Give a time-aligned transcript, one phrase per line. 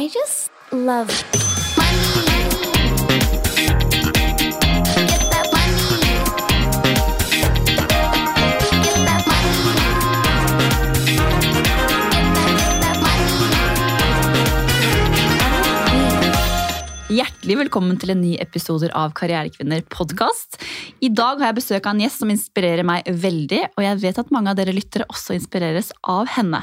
[0.00, 1.10] I just love
[17.50, 20.60] Hjertelig velkommen til en ny episode av Karrierekvinner podkast.
[21.02, 24.20] I dag har jeg besøk av en gjest som inspirerer meg veldig, og jeg vet
[24.22, 26.60] at mange av dere lyttere også inspireres av henne.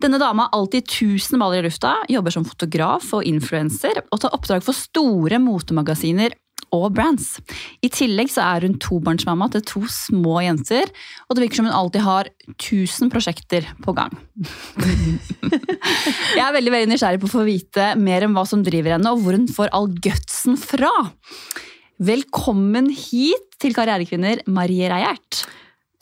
[0.00, 4.32] Denne dama har alltid tusen baller i lufta, jobber som fotograf og influenser, og tar
[4.32, 6.32] oppdrag for store motemagasiner
[6.72, 7.36] og brands.
[7.84, 10.88] I tillegg så er hun tobarnsmamma til to små jenter,
[11.28, 14.14] og det virker som hun alltid har 1000 prosjekter på gang.
[16.36, 19.12] Jeg er veldig veldig nysgjerrig på å få vite mer om hva som driver henne,
[19.12, 20.92] og hvor hun får all gutsen fra.
[22.02, 25.44] Velkommen hit til Karrierekvinner, Marie Reiert.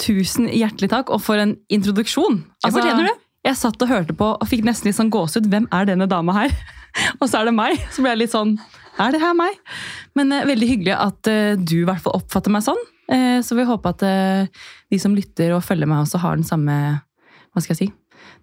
[0.01, 2.45] Tusen hjertelig takk, og for en introduksjon.
[2.65, 3.27] Ja, fortjener du.
[3.45, 5.49] Jeg satt og hørte på og fikk nesten litt sånn gåsehud.
[5.49, 6.55] Hvem er denne dama her?
[7.21, 7.81] og så er det meg.
[7.95, 8.57] Så ble jeg litt sånn
[9.01, 9.57] Er det her meg?
[10.19, 12.81] Men eh, veldig hyggelig at eh, du i hvert fall oppfatter meg sånn.
[13.11, 16.47] Eh, så vi håper at eh, de som lytter og følger meg, også har den
[16.47, 16.77] samme
[17.51, 17.89] Hva skal jeg si?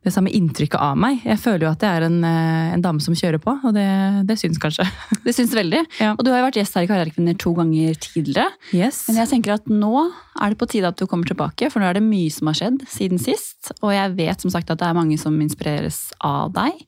[0.05, 1.19] Det samme inntrykket av meg.
[1.25, 3.87] Jeg føler jo at jeg er en, eh, en dame som kjører på, og det,
[4.29, 4.85] det syns kanskje.
[5.27, 5.81] Det syns veldig.
[5.99, 6.13] Ja.
[6.13, 8.47] Og du har jo vært gjest her i Karrierekvinner to ganger tidligere.
[8.71, 9.01] Yes.
[9.09, 11.89] Men jeg tenker at nå er det på tide at du kommer tilbake, for nå
[11.89, 13.73] er det mye som har skjedd siden sist.
[13.81, 16.79] Og jeg vet som sagt at det er mange som inspireres av deg.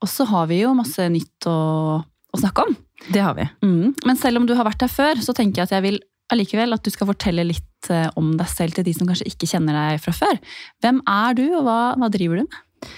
[0.00, 1.58] Og så har vi jo masse nytt å,
[2.04, 2.78] å snakke om.
[3.10, 3.48] Det har vi.
[3.64, 3.96] Mm.
[4.06, 6.00] Men selv om du har vært her før, så tenker jeg at jeg vil
[6.32, 9.48] allikevel at du skal fortelle litt eh, om deg selv til de som kanskje ikke
[9.50, 10.40] kjenner deg fra før.
[10.82, 12.90] Hvem er du, og hva, hva driver du med?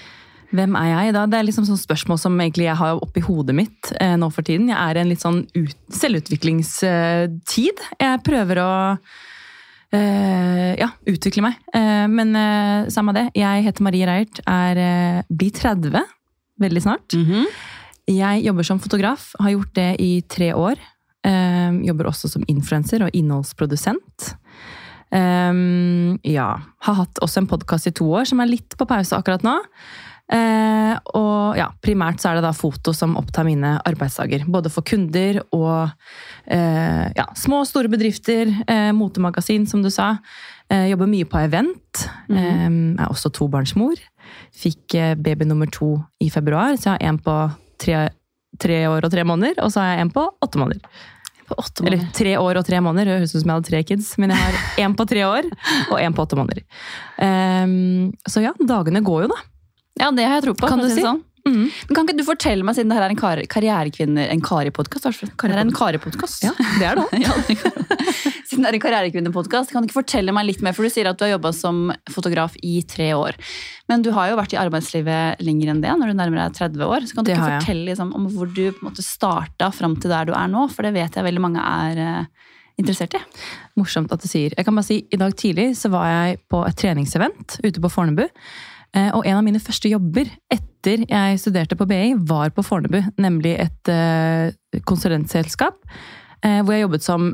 [0.52, 1.24] Hvem er jeg da?
[1.30, 4.44] Det er liksom sånn spørsmål som egentlig jeg har oppi hodet mitt eh, nå for
[4.44, 4.68] tiden.
[4.68, 7.84] Jeg er i en litt sånn ut, selvutviklingstid.
[7.96, 8.72] Jeg prøver å
[9.96, 11.60] eh, ja, utvikle meg.
[11.72, 13.30] Eh, men eh, samme det.
[13.38, 16.02] Jeg heter Marie Reiert, er eh, blir 30
[16.62, 17.16] veldig snart.
[18.12, 20.80] Jeg jobber som fotograf, har gjort det i tre år.
[21.26, 24.32] Eh, jobber også som influenser og innholdsprodusent.
[25.12, 26.54] Um, ja.
[26.86, 29.58] Har hatt også en podkast i to år som er litt på pause akkurat nå.
[30.32, 34.46] Uh, og ja, primært så er det da foto som opptar mine arbeidsdager.
[34.48, 38.48] Både for kunder og uh, ja, små og store bedrifter.
[38.64, 40.14] Uh, motemagasin, som du sa.
[40.72, 42.04] Eh, jobber mye på event.
[42.32, 43.98] Eh, er også tobarnsmor.
[44.56, 47.34] Fikk baby nummer to i februar, så jeg har en på
[47.82, 48.08] tre,
[48.58, 49.60] tre år og tre måneder.
[49.60, 50.80] Og så har jeg en på åtte måneder.
[51.52, 53.10] På åtte Eller tre år og tre måneder.
[53.10, 54.12] Det høres ut som jeg hadde tre kids.
[54.22, 55.48] Men jeg har én på tre år
[55.90, 56.64] og én på åtte måneder.
[57.20, 59.42] Um, så ja, dagene går jo, da.
[60.00, 60.70] Ja, det har jeg tro på.
[60.72, 61.04] Kan du si?
[61.04, 61.20] Sånn.
[61.42, 61.64] Mm.
[61.88, 65.08] Men kan ikke du fortelle meg, siden det her er en kar karrierekvinner, en Kari-podkast?
[65.10, 66.44] Er Kari-podkast.
[66.46, 67.06] Ja, det er det.
[67.24, 68.01] Ja, det kan-
[68.52, 70.74] Siden det er en karrierekvinnepodkast, kan du ikke fortelle meg litt mer?
[70.76, 73.38] For du sier at du har jobba som fotograf i tre år.
[73.88, 76.84] Men du har jo vært i arbeidslivet lenger enn det, når du nærmer deg 30
[76.84, 77.06] år.
[77.08, 79.94] Så kan du Det ikke fortelle liksom, om hvor du på en måte starta fram
[79.96, 80.66] til der du er nå?
[80.68, 82.50] For det vet jeg veldig mange er eh,
[82.82, 83.22] interessert i.
[83.80, 84.52] Morsomt at du sier.
[84.52, 87.92] Jeg kan bare si, I dag tidlig så var jeg på et treningsevent ute på
[87.94, 88.26] Fornebu.
[88.92, 93.00] Eh, Og en av mine første jobber etter jeg studerte på BI, var på Fornebu.
[93.16, 94.52] Nemlig et eh,
[94.84, 95.80] konsulentselskap
[96.42, 97.28] hvor jeg jobbet som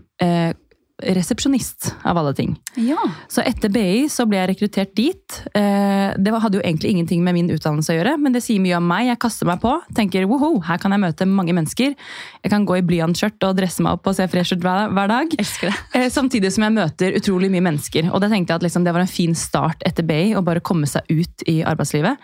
[1.03, 2.57] resepsjonist, av alle ting.
[2.75, 2.99] Ja.
[3.31, 5.37] Så etter BI så ble jeg rekruttert dit.
[5.55, 8.77] Eh, Det hadde jo egentlig ingenting med min utdannelse å gjøre, men det sier mye
[8.79, 9.07] om meg.
[9.07, 11.95] Jeg kaster meg på, tenker woho, her kan jeg møte mange mennesker.
[12.43, 15.31] Jeg kan gå i blyantskjørt og dresse meg opp og se fresh ut hver, dag.
[15.31, 15.73] Det.
[15.95, 18.11] Eh, Samtidig som jeg møter utrolig mye mennesker.
[18.13, 20.61] Og det tenkte jeg at liksom, det var en fin start etter BI, å bare
[20.61, 22.17] komme seg ut i arbeidslivet.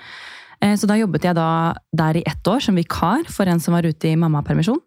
[0.60, 3.74] Eh, Så da jobbet jeg da der i ett år som vikar for en som
[3.74, 4.80] var ute i mammapermisjon.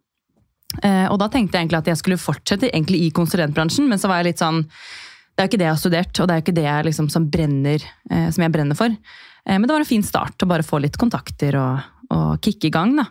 [0.83, 4.21] Eh, Og da tenkte jeg egentlig at jeg skulle fortsette i konsulentbransjen, men så var
[4.21, 6.45] jeg litt sånn Det er jo ikke det jeg har studert, og det er jo
[6.45, 8.89] ikke det jeg liksom som, brenner, eh, som jeg brenner for.
[8.89, 11.79] Eh, Men det var en fin start å bare få litt kontakter og,
[12.09, 12.95] og kicke i gang.
[12.97, 13.05] Da.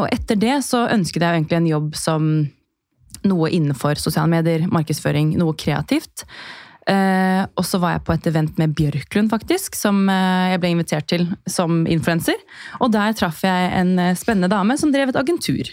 [0.00, 2.48] Og etter det så ønsket jeg jo egentlig en jobb som
[3.28, 6.24] noe innenfor sosiale medier, markedsføring, noe kreativt.
[6.88, 10.70] Eh, og så var jeg på et event med Bjørklund, faktisk, som eh, jeg ble
[10.72, 12.38] invitert til som influenser.
[12.80, 15.68] Og der traff jeg en eh, spennende dame som drev et agentur.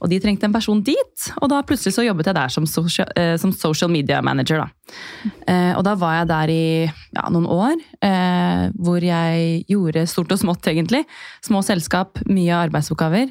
[0.00, 3.10] Og de trengte en person dit, og da plutselig så jobbet jeg der som social,
[3.20, 4.64] eh, som social media manager.
[4.64, 4.98] Da.
[5.46, 7.78] Eh, og da var jeg der i ja, noen år,
[8.08, 11.04] eh, hvor jeg gjorde stort og smått, egentlig.
[11.46, 13.30] Små selskap, mye arbeidsoppgaver.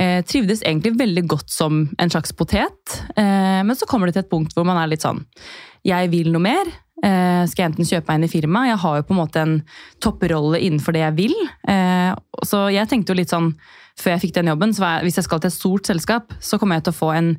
[0.00, 4.24] Eh, trivdes egentlig veldig godt som en slags potet, eh, men så kommer det til
[4.24, 5.20] et punkt hvor man er litt sånn
[5.86, 6.70] Jeg vil noe mer.
[7.02, 8.70] Eh, skal jeg enten kjøpe meg inn i firmaet?
[8.70, 9.56] Jeg har jo på en måte en
[10.02, 11.34] topprolle innenfor det jeg vil.
[11.68, 12.12] Eh,
[12.46, 13.50] så jeg tenkte jo litt sånn,
[13.98, 16.60] før jeg fikk den jobben, så jeg, hvis jeg skal til et stort selskap, så
[16.60, 17.32] kommer jeg til å få en,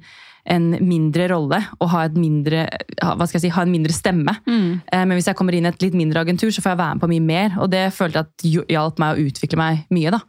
[0.51, 2.67] en mindre rolle og ha, et mindre,
[2.99, 4.35] hva skal jeg si, ha en mindre stemme.
[4.43, 4.83] Mm.
[4.91, 7.05] men hvis jeg kommer inn i et litt mindre agentur, så får jeg være med
[7.05, 7.57] på mye mer.
[7.63, 10.13] Og det følte jeg at hjalp meg å utvikle meg mye.
[10.13, 10.21] da.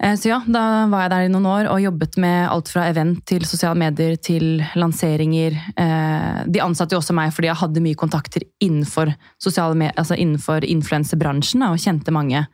[0.00, 2.86] Eh, Så ja, da var jeg der i noen år og jobbet med alt fra
[2.90, 5.56] event til sosiale medier til lanseringer.
[5.76, 10.64] Eh, De ansatte jo også meg fordi jeg hadde mye kontakter innenfor, sosiale altså innenfor
[10.64, 12.46] influensebransjen og kjente mange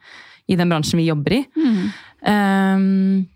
[0.49, 1.45] i den bransjen vi jobber i.
[2.25, 3.27] Um,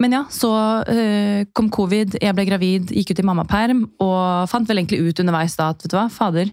[0.00, 0.50] men ja, så
[0.88, 5.20] eh, kom covid, jeg ble gravid, gikk ut i mammaperm og fant vel egentlig ut
[5.20, 6.50] underveis da at vet du hva, fader,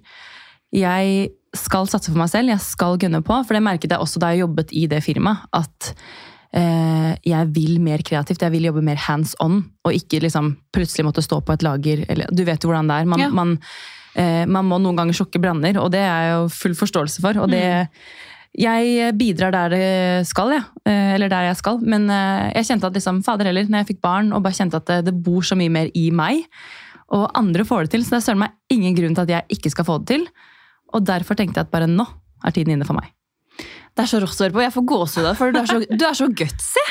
[0.72, 3.40] jeg skal satse for meg selv, jeg skal gønne på.
[3.44, 7.78] For det merket jeg også da jeg jobbet i det firmaet, at eh, jeg vil
[7.80, 11.54] mer kreativt, jeg vil jobbe mer hands on, og ikke liksom plutselig måtte stå på
[11.56, 12.02] et lager.
[12.12, 13.06] Eller, du vet jo hvordan det er.
[13.08, 13.30] Man, Ja.
[13.30, 13.54] man,
[14.16, 17.40] eh, man må noen ganger sjokke branner, og det er jeg jo full forståelse for.
[17.40, 17.88] og det
[18.60, 20.64] jeg bidrar der det skal, jeg.
[20.86, 21.80] Eh, Eller der jeg skal.
[21.80, 24.76] Men eh, jeg kjente at liksom, fader heller, når jeg fikk barn og bare kjente
[24.76, 26.44] at det, det bor så mye mer i meg,
[27.12, 29.58] og andre får det til, så det er søren meg ingen grunn til at jeg
[29.58, 30.28] ikke skal få det til.
[30.94, 32.06] Og derfor tenkte jeg at bare nå
[32.44, 33.08] er tiden inne for meg.
[33.96, 34.64] Det er så rått å høre på.
[34.64, 36.86] Jeg får gåsehud av det, for du er så, du er så gutsy.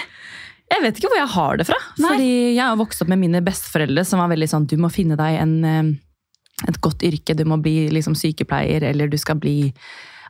[0.70, 1.78] Jeg vet ikke hvor jeg har det fra.
[1.98, 2.10] Nei.
[2.12, 5.16] Fordi jeg har vokst opp med mine besteforeldre som var veldig sånn du må finne
[5.18, 9.72] deg en, eh, et godt yrke, du må bli liksom sykepleier, eller du skal bli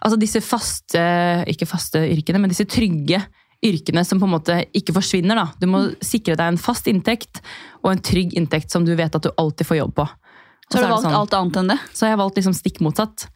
[0.00, 0.96] Altså disse faste,
[1.44, 3.18] ikke faste yrkene, men disse trygge
[3.60, 5.36] yrkene som på en måte ikke forsvinner.
[5.36, 5.50] da.
[5.60, 7.42] Du må sikre deg en fast inntekt
[7.84, 10.06] og en trygg inntekt som du vet at du alltid får jobb på.
[10.08, 11.78] Og Så har du valgt sånn- alt annet enn det.
[11.92, 13.26] Så har jeg valgt liksom stikk motsatt.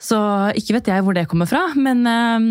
[0.00, 0.18] Så
[0.56, 2.46] ikke vet jeg hvor det kommer fra, men, eh,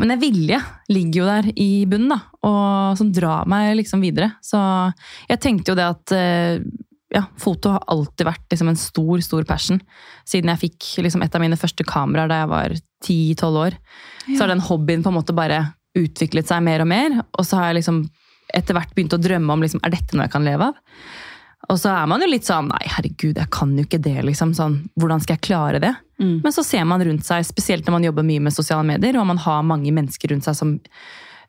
[0.00, 0.58] men en vilje
[0.92, 4.34] ligger jo der i bunnen, da, og som drar meg liksom videre.
[4.44, 4.58] Så
[5.30, 6.66] jeg tenkte jo det at eh,
[7.14, 9.80] ja, foto har alltid vært liksom en stor, stor passion.
[10.28, 12.76] Siden jeg fikk liksom et av mine første kameraer da jeg var
[13.06, 13.78] 10-12 år.
[14.26, 15.62] Så har den hobbyen på en måte bare
[15.96, 18.02] utviklet seg mer og mer, og så har jeg liksom
[18.56, 20.76] etter hvert begynt å drømme om liksom, er dette noe jeg kan leve av.
[21.72, 24.18] Og så er man jo litt sånn Nei, herregud, jeg kan jo ikke det.
[24.26, 25.92] liksom, sånn, Hvordan skal jeg klare det?
[26.22, 26.40] Mm.
[26.44, 29.28] Men så ser man rundt seg, spesielt når man jobber mye med sosiale medier, og
[29.28, 30.76] man har mange mennesker rundt seg som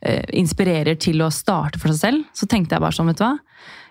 [0.01, 3.27] eh, inspirerer til å starte for seg selv, så tenkte jeg bare sånn, vet du
[3.27, 3.35] hva.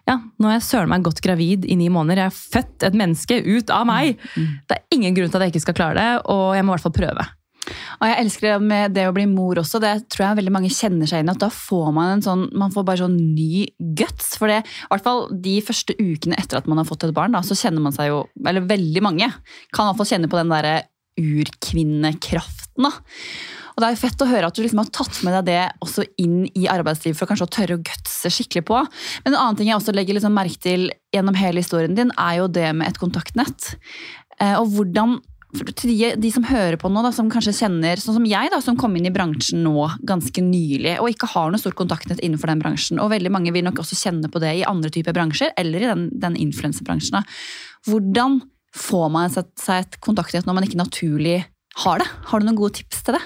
[0.06, 2.26] Ja, nå har jeg søren meg godt gravid i ni måneder.
[2.26, 4.20] Jeg har født et menneske ut av meg.
[4.68, 6.76] Det er ingen grunn til at jeg ikke skal klare det, og jeg må i
[6.76, 7.24] hvert fall prøve.
[7.98, 9.80] Og jeg elsker det med det å bli mor også.
[9.82, 11.34] Det tror jeg veldig mange kjenner seg inn i.
[11.34, 13.66] At da får man en sånn, man får bare sånn ny
[13.98, 14.34] guts.
[14.40, 17.34] For det, i hvert fall de første ukene etter at man har fått et barn,
[17.36, 19.28] da, så kjenner man seg jo Eller veldig mange
[19.74, 20.76] kan i hvert fall kjenne på den derre
[21.16, 22.84] urkvinnekraften.
[22.84, 22.92] da.
[23.76, 25.62] Og Det er jo fett å høre at du liksom har tatt med deg det
[25.84, 28.78] også inn i arbeidslivet for kanskje å tørre å gutse skikkelig på.
[29.24, 32.38] Men en annen ting jeg også legger liksom merke til gjennom hele historien din, er
[32.40, 33.74] jo det med et kontaktnett.
[34.40, 35.18] Eh, og hvordan
[35.64, 38.60] til de, de som hører på nå, da, som kanskje kjenner, sånn som jeg, da,
[38.64, 42.52] som kom inn i bransjen nå ganske nylig, og ikke har noe stort kontaktnett innenfor
[42.52, 45.54] den bransjen, og veldig mange vil nok også kjenne på det i andre typer bransjer,
[45.60, 47.20] eller i den, den influensebransjen.
[47.20, 47.24] da.
[47.90, 48.40] Hvordan
[48.76, 51.38] får man seg et kontaktnett når man ikke naturlig
[51.84, 52.08] har det?
[52.30, 53.24] Har du noen gode tips til det?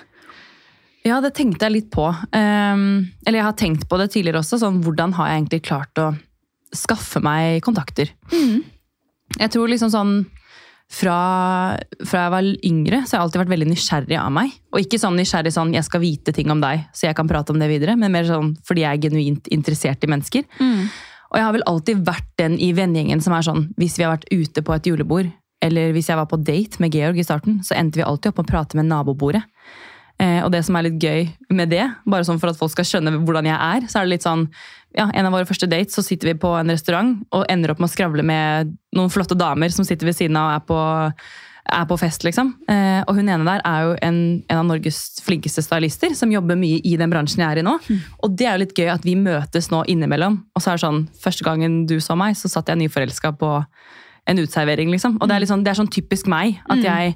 [1.06, 2.04] Ja, det tenkte jeg litt på.
[2.10, 4.58] Um, eller jeg har tenkt på det tidligere også.
[4.60, 6.10] sånn, Hvordan har jeg egentlig klart å
[6.76, 8.12] skaffe meg kontakter?
[9.38, 10.14] Jeg tror liksom sånn
[10.90, 11.18] fra,
[12.02, 14.56] fra jeg var yngre, så har jeg alltid vært veldig nysgjerrig av meg.
[14.74, 17.50] Og ikke sånn nysgjerrig sånn 'jeg skal vite ting om deg, så jeg kan prate
[17.50, 20.44] om det videre', men mer sånn fordi jeg er genuint interessert i mennesker.
[21.30, 24.16] Og jeg har vel alltid vært den i vennegjengen som er sånn hvis vi har
[24.16, 25.30] vært ute på et julebord,
[25.62, 28.38] eller hvis jeg var på date med Georg i starten, så endte vi alltid opp
[28.38, 29.44] med å prate med nabobordet.
[30.20, 32.86] Eh, og det som er litt gøy med det, bare sånn for at folk skal
[32.88, 34.48] skjønne hvordan jeg er, så er det litt sånn
[34.90, 37.78] ja, En av våre første dates så sitter vi på en restaurant og ender opp
[37.78, 40.78] med å skravle med noen flotte damer som sitter ved siden av og er på,
[41.78, 42.50] er på fest, liksom.
[42.66, 44.18] Eh, og hun ene der er jo en,
[44.50, 47.76] en av Norges flinkeste stylister, som jobber mye i den bransjen jeg er i nå.
[48.18, 50.40] Og det er jo litt gøy at vi møtes nå innimellom.
[50.58, 53.52] Og så er det sånn, første gangen du så meg, så satt jeg nyforelska på
[54.26, 55.20] en uteservering, liksom.
[55.22, 56.58] Og det er, sånn, det er sånn typisk meg.
[56.66, 57.14] At jeg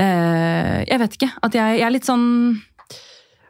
[0.00, 1.30] eh, Jeg vet ikke.
[1.46, 2.26] At jeg, jeg er litt sånn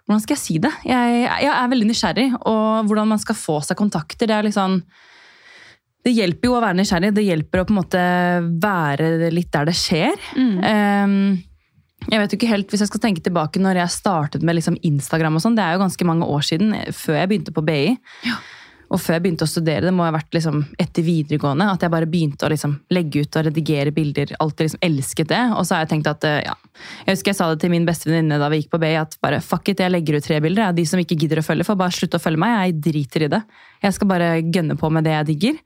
[0.06, 0.72] Hvordan skal jeg si det?
[0.88, 4.26] Jeg, jeg er veldig nysgjerrig, og hvordan man skal få seg kontakter.
[4.26, 4.80] Det er litt sånn
[6.00, 7.12] det hjelper jo å være nysgjerrig.
[7.12, 8.02] Det hjelper å på en måte
[8.62, 10.16] være litt der det skjer.
[10.34, 11.36] Um,
[12.08, 14.78] jeg vet jo ikke helt, Hvis jeg skal tenke tilbake når jeg startet med liksom
[14.86, 17.82] Instagram, og sånn, det er jo ganske mange år siden, før jeg begynte på BI.
[18.90, 21.92] Og før jeg begynte å studere, det må ha vært liksom etter videregående, at jeg
[21.92, 24.32] bare begynte å liksom legge ut og redigere bilder.
[24.42, 25.42] Alltid liksom elsket det.
[25.54, 26.56] Og så har jeg tenkt at eh, ja,
[27.04, 29.14] Jeg husker jeg sa det til min beste venninne da vi gikk på BI, at
[29.22, 30.66] bare fuck it, jeg legger ut tre bilder.
[30.66, 30.74] Ja.
[30.74, 32.56] De som ikke gidder å følge, får bare slutte å følge meg.
[32.58, 33.42] Jeg driter i det.
[33.86, 35.62] Jeg skal bare gønne på med det jeg digger.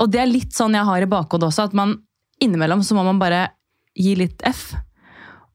[0.00, 1.98] Og det er litt sånn jeg har i bakhodet også, at man
[2.40, 3.50] innimellom så må man bare
[3.96, 4.70] gi litt F.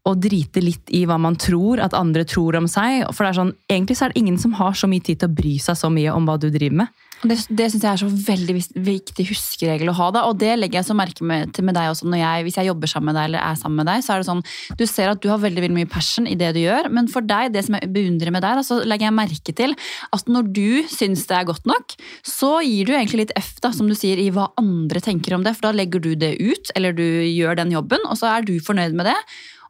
[0.07, 3.05] å drite litt i hva man tror at andre tror om seg.
[3.13, 5.29] For det er sånn, egentlig så er det ingen som har så mye tid til
[5.29, 7.01] å bry seg så mye om hva du driver med.
[7.21, 10.07] Det, det synes jeg er så veldig viktig huskeregel å ha.
[10.15, 10.23] Da.
[10.25, 12.09] Og det legger jeg så merke med, til med deg også.
[12.17, 14.29] Jeg, hvis jeg jobber sammen med deg, eller er sammen med deg, så er det
[14.31, 14.41] sånn,
[14.79, 16.89] du ser at du har veldig, veldig mye passion i det du gjør.
[16.97, 19.77] Men for deg, det som jeg beundrer med deg, da, så legger jeg merke til
[20.17, 21.93] at når du syns det er godt nok,
[22.25, 25.45] så gir du egentlig litt F, da, som du sier, i hva andre tenker om
[25.45, 25.53] det.
[25.59, 28.55] For da legger du det ut, eller du gjør den jobben, og så er du
[28.65, 29.19] fornøyd med det.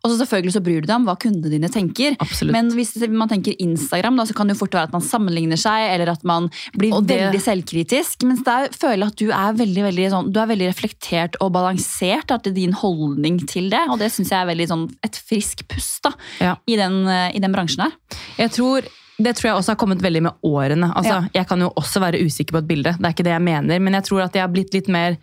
[0.03, 2.15] Og så selvfølgelig så bryr du deg om hva kundene dine tenker.
[2.23, 2.53] Absolutt.
[2.55, 5.59] Men hvis man tenker Instagram, da, så kan det jo fort være at man sammenligner
[5.61, 8.23] seg, eller at man blir det- veldig selvkritisk.
[8.25, 11.53] Mens der føler jeg at du er veldig veldig, sånn, du er veldig reflektert og
[11.53, 13.83] balansert at det er din holdning til det.
[13.89, 16.55] Og det syns jeg er veldig sånn, et frisk pust da, Ja.
[16.67, 17.91] i, den, eh, i den bransjen her.
[18.39, 18.81] Jeg tror,
[19.21, 20.93] det tror jeg også har kommet veldig med årene.
[20.95, 21.27] Altså, Ja.
[21.35, 23.79] Jeg kan jo også være usikker på et bilde, det er ikke det jeg mener.
[23.79, 25.17] Men jeg tror at jeg har blitt litt mer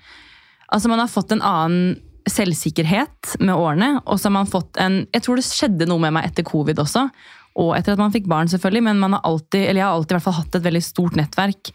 [0.71, 2.01] Altså Man har fått en annen
[2.33, 3.91] selvsikkerhet med årene.
[4.07, 6.81] Og så har man fått en Jeg tror det skjedde noe med meg etter covid
[6.83, 7.09] også.
[7.59, 8.85] Og etter at man fikk barn, selvfølgelig.
[8.87, 11.19] Men man har alltid, eller jeg har alltid i hvert fall hatt et veldig stort
[11.19, 11.73] nettverk.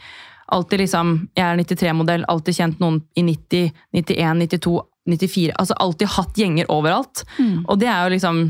[0.54, 5.54] Alltid liksom, Jeg er 93-modell, alltid kjent noen i 90, 91, 92, 94.
[5.60, 7.24] altså Alltid hatt gjenger overalt.
[7.68, 8.44] Og det er jo liksom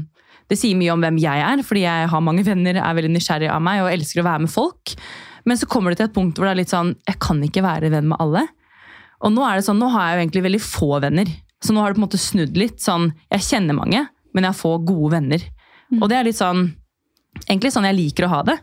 [0.51, 3.48] det sier mye om hvem jeg er, fordi jeg har mange venner, er veldig nysgjerrig
[3.50, 4.91] av meg og elsker å være med folk.
[5.48, 7.63] Men så kommer det til et punkt hvor det er litt sånn, jeg kan ikke
[7.63, 8.43] være venn med alle.
[9.24, 11.31] Og nå er det sånn, nå har jeg jo egentlig veldig få venner.
[11.63, 12.82] Så nå har det på en måte snudd litt.
[12.84, 15.43] sånn, Jeg kjenner mange, men jeg får gode venner.
[16.01, 16.72] Og det er litt sånn,
[17.48, 18.58] egentlig sånn jeg liker å ha det.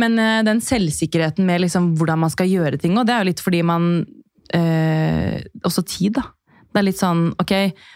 [0.00, 3.30] Men uh, den selvsikkerheten med liksom hvordan man skal gjøre ting, og det er jo
[3.30, 3.92] litt fordi man
[4.54, 6.26] uh, Også tid, da.
[6.76, 7.52] Det er litt sånn, ok,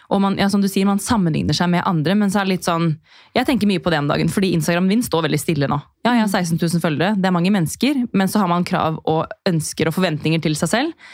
[0.09, 2.55] og man, ja, som du sier, man sammenligner seg med andre, men så er det
[2.55, 2.95] litt sånn
[3.37, 5.77] Jeg tenker mye på det om dagen, fordi Instagram min står veldig stille nå.
[6.07, 8.97] Ja, jeg har 16 000 følgere, det er mange mennesker, men så har man krav
[9.05, 11.13] og ønsker og forventninger til seg selv.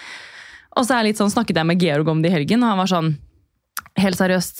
[0.76, 2.92] Og så er sånn, snakket jeg med Georg om det i helgen, og han var
[2.92, 3.14] sånn
[3.96, 4.58] Helt seriøst,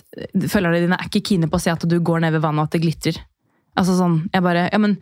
[0.48, 2.70] følgerne dine er ikke kine på å si at du går ned ved vannet og
[2.70, 3.18] at det glitrer.
[3.76, 4.94] Altså sånn, jeg bare, ja men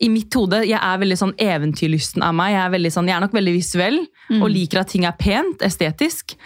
[0.00, 2.54] i mitt hode, jeg er veldig sånn eventyrlysten av meg.
[2.54, 3.98] Jeg er, sånn, jeg er nok veldig visuell
[4.38, 6.36] og liker at ting er pent, estetisk.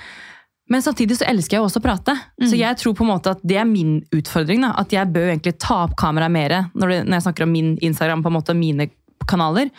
[0.72, 2.16] Men samtidig så elsker jeg også å prate.
[2.40, 4.64] Så jeg tror på en måte at det er min utfordring.
[4.64, 4.72] Da.
[4.80, 8.24] At jeg bør egentlig ta opp kameraet mer når, når jeg snakker om min Instagram,
[8.24, 8.88] på en måte mine
[9.28, 9.70] kanaler.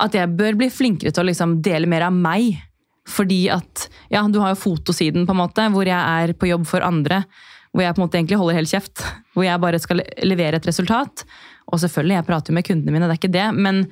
[0.00, 2.56] At jeg bør bli flinkere til å liksom dele mer av meg.
[3.08, 6.64] Fordi at, ja, du har jo fotosiden på en måte, hvor jeg er på jobb
[6.68, 7.22] for andre.
[7.74, 9.04] Hvor jeg på en måte egentlig holder helt kjeft.
[9.34, 11.24] Hvor jeg bare skal levere et resultat.
[11.68, 13.48] Og selvfølgelig, jeg prater jo med kundene mine, det er ikke det.
[13.56, 13.84] Men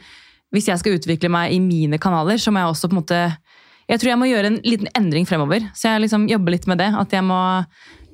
[0.53, 3.21] hvis jeg skal utvikle meg i mine kanaler, så må jeg også på en måte
[3.91, 5.65] Jeg tror jeg må gjøre en liten endring fremover.
[5.77, 6.93] Så jeg liksom jobber litt med det.
[6.97, 7.41] At jeg må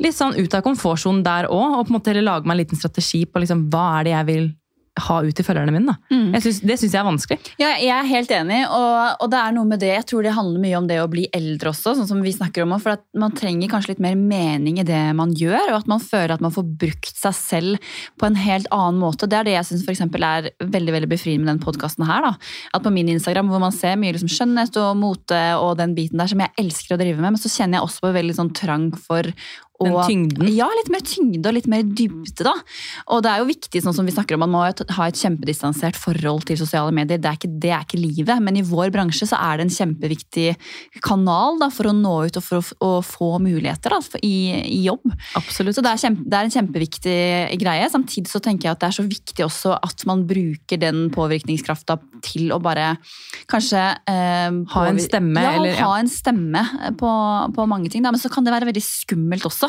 [0.02, 1.76] litt sånn ut av komfortsonen der òg.
[1.78, 4.28] Og på en måte lage meg en liten strategi på liksom, hva er det jeg
[4.32, 4.48] vil
[5.06, 5.94] ha ut til følgerne mine.
[5.94, 6.18] Da.
[6.36, 7.52] Jeg synes, det syns jeg er vanskelig.
[7.60, 9.92] Ja, jeg er helt enig, og, og det er noe med det.
[9.94, 12.64] Jeg tror det handler mye om det å bli eldre også, sånn som vi snakker
[12.64, 12.76] om.
[12.82, 16.02] For at man trenger kanskje litt mer mening i det man gjør, og at man
[16.02, 19.28] føler at man får brukt seg selv på en helt annen måte.
[19.30, 19.86] Det er det jeg syns
[20.18, 22.24] er veldig veldig befriende med den podkasten her.
[22.24, 22.34] Da.
[22.76, 26.20] At på min Instagram, hvor man ser mye liksom, skjønnhet og mote og den biten
[26.20, 28.54] der som jeg elsker å drive med, men så kjenner jeg også på veldig sånn
[28.56, 29.28] trang for
[29.78, 30.48] Den tyngden.
[30.50, 32.54] Ja, litt mer tyngde og litt mer dybde, da.
[33.14, 35.94] Og det er jo viktig, sånn som vi snakker om, man må ha et kjempedistansert
[35.94, 37.20] forhold til sosiale medier.
[37.22, 39.76] Det er, ikke, det er ikke livet, men i vår bransje så er det en
[39.76, 40.48] kjempeviktig
[41.06, 44.34] kanal da, for å nå ut og for å, å få muligheter da, i,
[44.66, 45.06] i jobb.
[45.38, 45.76] Absolutt.
[45.78, 47.16] Så det er, kjempe, det er en kjempeviktig
[47.62, 47.86] greie.
[47.94, 52.00] Samtidig så tenker jeg at det er så viktig også at man bruker den påvirkningskrafta
[52.26, 52.96] til å bare
[53.50, 55.86] kanskje eh, Ha en stemme, Ja, eller- ja.
[55.86, 56.66] ha en stemme
[56.98, 57.14] på,
[57.54, 58.02] på mange ting.
[58.02, 58.10] Da.
[58.10, 59.67] Men så kan det være veldig skummelt også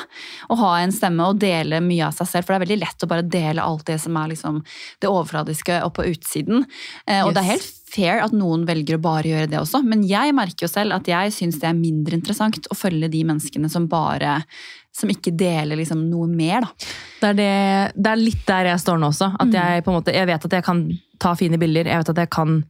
[0.50, 2.46] å ha en stemme og dele mye av seg selv.
[2.48, 4.62] For det er veldig lett å bare dele alt det som er liksom
[5.01, 6.65] det overfladiske og på utsiden.
[7.08, 10.03] Eh, og det er helt fair at noen velger å bare gjøre det også, men
[10.06, 13.70] jeg merker jo selv at jeg syns det er mindre interessant å følge de menneskene
[13.74, 14.44] som bare
[15.00, 16.70] som ikke deler liksom noe mer, da.
[17.22, 17.50] Det er, det,
[17.96, 19.29] det er litt der jeg står nå også.
[19.39, 19.56] At Mm.
[19.58, 20.82] jeg, på en måte, jeg vet at jeg kan
[21.20, 21.88] ta fine bilder.
[21.88, 22.63] Jeg vet at jeg kan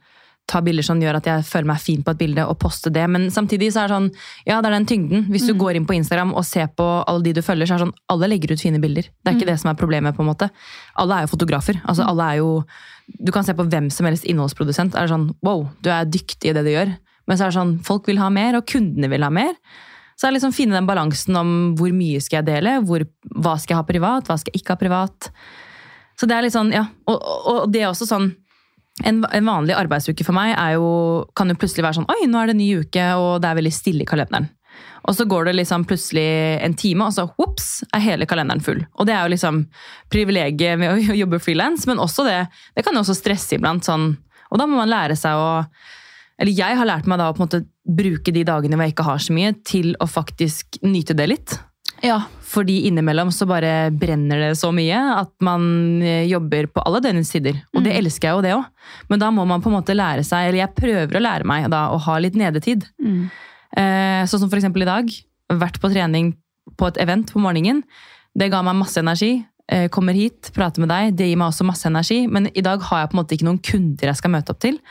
[0.50, 3.04] ta bilder som gjør at jeg føler meg fin på et bilde og poste det.
[3.14, 4.08] Men samtidig så er det sånn,
[4.50, 5.28] ja det er den tyngden.
[5.30, 5.48] Hvis Mm.
[5.48, 7.86] du går inn på Instagram og ser på alle de du følger, så er det
[7.88, 9.04] sånn, alle legger ut fine bilder.
[9.04, 9.38] Det er Mm.
[9.40, 10.50] ikke det som er problemet på en måte.
[10.98, 11.80] Alle er jo fotografer.
[11.86, 12.64] Altså alle er jo,
[13.24, 14.96] du kan se på hvem som helst innholdsprodusent.
[14.96, 16.98] Er det sånn, wow, du er dyktig i det du gjør.
[17.28, 19.54] Men så er det sånn, folk vil ha mer, og kundene vil ha mer.
[20.18, 23.06] Så er det liksom finne den balansen om hvor mye skal jeg dele, hvor,
[23.38, 25.30] hva skal jeg ha privat, hva skal jeg ikke ha privat.
[26.20, 26.88] Så det er litt sånn, ja.
[27.08, 28.36] Og, og, og det er også sånn
[29.08, 30.88] en, en vanlig arbeidsuke for meg jo,
[31.38, 33.60] kan jo plutselig være sånn Oi, nå er det en ny uke, og det er
[33.60, 34.50] veldig stille i kalenderen.
[35.08, 36.26] Og så går det liksom plutselig
[36.64, 38.82] en time, og så whoops, er hele kalenderen full.
[39.00, 39.64] Og det er jo liksom
[40.12, 42.42] privilegiet med å jobbe frilans, men også det
[42.76, 43.86] Det kan jo også stresse iblant.
[43.86, 44.12] sånn,
[44.52, 45.66] Og da må man lære seg å
[46.40, 48.94] Eller jeg har lært meg da å på en måte bruke de dagene hvor jeg
[48.94, 51.58] ikke har så mye, til å faktisk nyte det litt.
[52.06, 52.22] Ja.
[52.50, 57.30] Fordi innimellom så bare brenner det så mye at man eh, jobber på alle døgnets
[57.30, 57.60] tider.
[57.76, 58.96] Og det elsker jeg jo, det òg.
[59.12, 61.68] Men da må man på en måte lære seg, eller jeg prøver å lære meg
[61.70, 62.88] da, å ha litt nedetid.
[63.78, 65.14] Eh, sånn som for eksempel i dag.
[65.62, 66.34] Vært på trening
[66.80, 67.84] på et event på morgenen.
[68.38, 69.44] Det ga meg masse energi.
[69.70, 71.14] Eh, kommer hit, prater med deg.
[71.20, 72.24] Det gir meg også masse energi.
[72.26, 74.62] Men i dag har jeg på en måte ikke noen kunder jeg skal møte opp
[74.66, 74.82] til.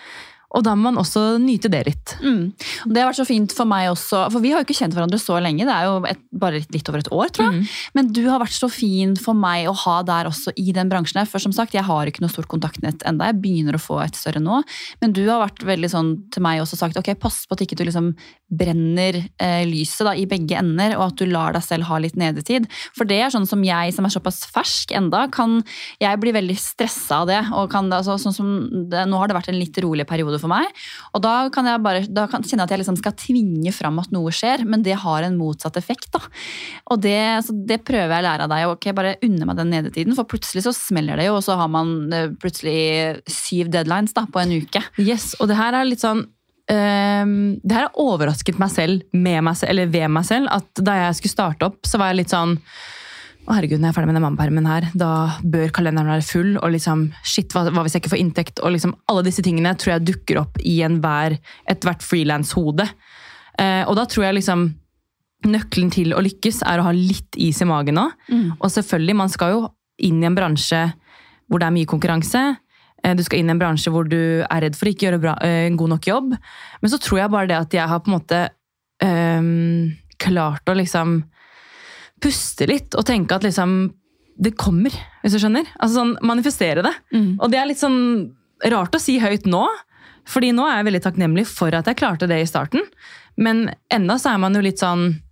[0.56, 2.14] Og da må man også nyte det litt.
[2.24, 2.54] Mm.
[2.88, 5.20] Det har vært så fint for meg også, for vi har jo ikke kjent hverandre
[5.20, 5.66] så lenge.
[5.68, 7.66] Det er jo et, bare litt over et år, tror jeg.
[7.98, 11.20] Men du har vært så fin for meg å ha der også i den bransjen.
[11.20, 11.28] her.
[11.28, 13.28] For som sagt, jeg har ikke noe stort kontaktnett enda.
[13.28, 14.62] Jeg begynner å få et større nå.
[15.02, 17.76] Men du har vært veldig sånn til meg også sagt ok, pass på at ikke
[17.76, 18.14] du liksom
[18.48, 22.16] brenner eh, lyset da, i begge ender, og at du lar deg selv ha litt
[22.16, 22.64] nedetid.
[22.96, 25.60] For det er sånn som jeg som er såpass fersk enda, kan
[26.00, 27.42] jeg bli veldig stressa av det.
[27.52, 28.48] og kan, altså, sånn som
[28.88, 30.70] det, Nå har det vært en litt rolig periode for meg.
[31.16, 34.00] Og da kan jeg bare, da kan, kjenne jeg at jeg liksom skal tvinge fram
[34.02, 36.10] at noe skjer, men det har en motsatt effekt.
[36.14, 36.22] da.
[36.92, 38.66] Og det, så det prøver jeg å lære av deg.
[38.72, 41.70] ok, Bare unne meg den nedetiden, for plutselig så smeller det jo, og så har
[41.72, 44.82] man eh, plutselig syv deadlines da, på en uke.
[45.02, 46.26] Yes, og det her er litt sånn
[46.68, 50.50] Um, Det her har overrasket meg selv, meg selv, eller ved meg selv.
[50.52, 52.58] At da jeg skulle starte opp, så var jeg litt sånn
[53.48, 55.10] å herregud, når jeg er ferdig med den mammapermen her, da
[55.42, 56.50] bør kalenderen være full.
[56.60, 58.60] Og liksom, shit, hva, hva hvis jeg ikke får inntekt?
[58.60, 61.38] Og liksom, alle disse tingene tror jeg dukker opp i enhver,
[61.70, 62.84] ethvert frilanshode.
[63.58, 64.68] Eh, og da tror jeg liksom
[65.48, 68.14] nøkkelen til å lykkes er å ha litt is i magen òg.
[68.58, 69.60] Og selvfølgelig, man skal jo
[70.04, 70.82] inn i en bransje
[71.48, 72.42] hvor det er mye konkurranse.
[73.04, 75.22] Eh, Du skal inn i en bransje hvor du er redd for å ikke gjøre
[75.22, 76.36] bra, eh, en god nok jobb.
[76.82, 78.42] Men så tror jeg bare det at jeg har på en måte
[79.02, 81.22] um, klart å liksom
[82.22, 83.78] puste litt og tenke at liksom
[84.38, 84.94] det kommer,
[85.24, 85.66] hvis du skjønner.
[85.82, 86.92] Altså sånn, Manifestere det.
[87.42, 87.98] Og det er litt sånn
[88.70, 89.64] rart å si høyt nå,
[90.28, 92.84] fordi nå er jeg veldig takknemlig for at jeg klarte det i starten.
[93.38, 95.22] Men enda så er man jo litt sånn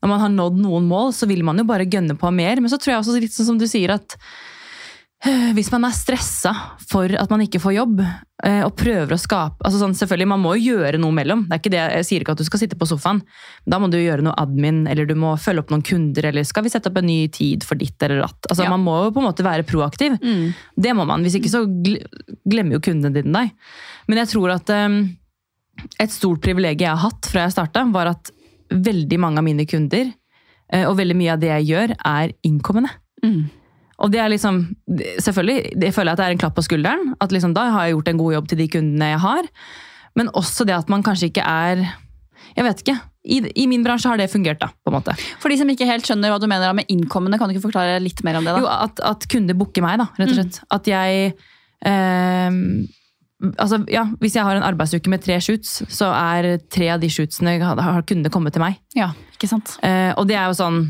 [0.00, 2.60] Når man har nådd noen mål, så vil man jo bare gønne på mer.
[2.60, 4.16] Men så tror jeg også litt sånn som du sier at
[5.56, 6.52] hvis man er stressa
[6.88, 10.40] for at man ikke får jobb, øh, og prøver å skape altså sånn, Selvfølgelig, man
[10.40, 11.42] må jo gjøre noe mellom.
[11.44, 13.20] Det er ikke det, jeg sier ikke at du skal sitte på sofaen.
[13.68, 16.64] Da må du gjøre noe admin, eller du må følge opp noen kunder, eller skal
[16.64, 18.48] vi sette opp en ny tid for ditt eller datt.
[18.48, 18.72] Altså, Ja.
[18.72, 20.16] Man må jo på en måte være proaktiv.
[20.80, 21.22] Det må man.
[21.26, 23.52] Hvis ikke så glemmer jo kundene dine deg.
[24.08, 25.02] Men jeg tror at um,
[26.00, 28.32] et stort privilegium jeg har hatt fra jeg starta, var at
[28.72, 30.12] veldig mange av mine kunder,
[30.72, 32.92] eh, og veldig mye av det jeg gjør, er innkommende.
[34.00, 34.62] Og det er liksom,
[35.20, 37.14] selvfølgelig, det føler jeg at det er en klapp på skulderen.
[37.20, 39.48] At liksom, da har jeg gjort en god jobb til de kundene jeg har.
[40.18, 41.84] Men også det at man kanskje ikke er
[42.56, 42.96] Jeg vet ikke.
[43.30, 44.70] I, I min bransje har det fungert, da.
[44.82, 45.12] på en måte.
[45.38, 48.00] For de som ikke helt skjønner hva du mener med innkommende, kan du ikke forklare
[48.02, 48.54] litt mer om det?
[48.56, 48.62] da?
[48.64, 50.58] Jo, at, at kunder booker meg, da, rett og slett.
[50.74, 51.28] At jeg
[51.86, 52.56] eh,
[53.58, 57.10] altså, ja, Hvis jeg har en arbeidsuke med tre shoots, så er tre av de
[57.12, 58.80] shootsene har kundene kommet til meg.
[58.96, 59.76] Ja, ikke sant?
[59.86, 60.82] Eh, og det er jo sånn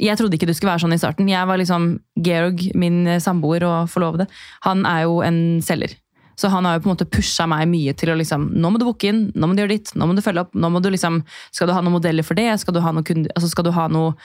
[0.00, 1.28] Jeg trodde ikke du skulle være sånn i starten.
[1.30, 1.90] Jeg var liksom
[2.26, 4.26] Georg, min eh, samboer og forlovede,
[4.66, 5.96] han er jo en selger.
[6.40, 8.80] Så han har jo på en måte pusha meg mye til å liksom Nå må
[8.80, 10.56] du booke inn, nå må du gjøre ditt, nå må du følge opp.
[10.58, 11.20] nå må du liksom,
[11.54, 12.48] Skal du ha noen modeller for det?
[12.58, 14.16] Skal du ha noen kunder, altså skal du ha noe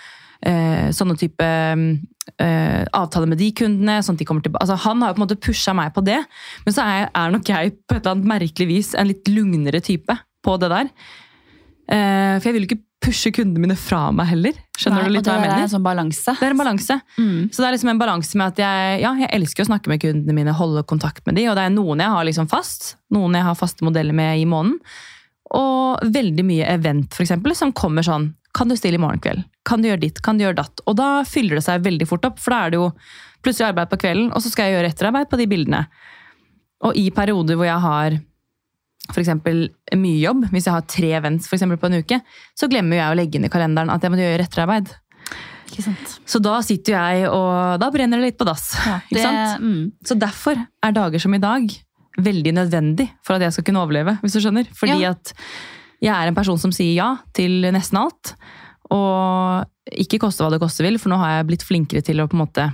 [0.42, 4.00] eh, sånne type eh, avtaler med de kundene?
[4.02, 4.64] sånn at de kommer tilbake.
[4.66, 6.18] Altså, han har jo på en måte pusha meg på det.
[6.66, 9.84] Men så er, er nok jeg på et eller annet merkelig vis en litt lugnere
[9.86, 10.94] type på det der.
[11.90, 14.58] Eh, for jeg vil jo ikke pushe kundene mine fra meg heller.
[14.80, 15.54] Skjønner Nei, du litt hva jeg mener?
[15.54, 16.34] det er en sånn balanse.
[16.40, 16.98] Det er en balanse.
[17.18, 17.38] Mm.
[17.52, 20.02] Så det er liksom en balanse med at jeg, ja, jeg elsker å snakke med
[20.04, 23.40] kundene mine, holde kontakt med dem, og det er noen jeg har liksom fast, noen
[23.40, 24.82] jeg har faste modeller med i måneden,
[25.56, 29.46] og veldig mye event for eksempel, som kommer sånn, kan du stille i morgen kveld?
[29.66, 30.22] Kan du gjøre ditt?
[30.26, 30.82] Kan du gjøre datt?
[30.90, 32.88] Og da fyller det seg veldig fort opp, for da er det jo
[33.46, 35.84] plutselig arbeid på kvelden, og så skal jeg gjøre etterarbeid på de bildene.
[36.88, 38.18] Og i perioder hvor jeg har
[39.10, 42.20] for eksempel mye jobb, hvis jeg har tre events for eksempel, på en uke,
[42.58, 44.92] så glemmer jeg å legge inn i kalenderen at jeg må gjøre etterarbeid.
[45.70, 46.16] Ikke sant?
[46.30, 48.72] Så da sitter jeg, og da brenner det litt på dass.
[48.86, 49.62] Ja, ikke det, sant?
[49.66, 49.84] mm.
[50.10, 51.74] Så derfor er dager som i dag
[52.20, 54.18] veldig nødvendig for at jeg skal kunne overleve.
[54.22, 54.68] hvis du skjønner.
[54.76, 55.12] Fordi Ja.
[55.16, 55.34] at
[56.02, 58.34] jeg er en person som sier ja til nesten alt.
[58.92, 62.28] Og ikke koste hva det koste vil, for nå har jeg blitt flinkere til å
[62.28, 62.66] på en måte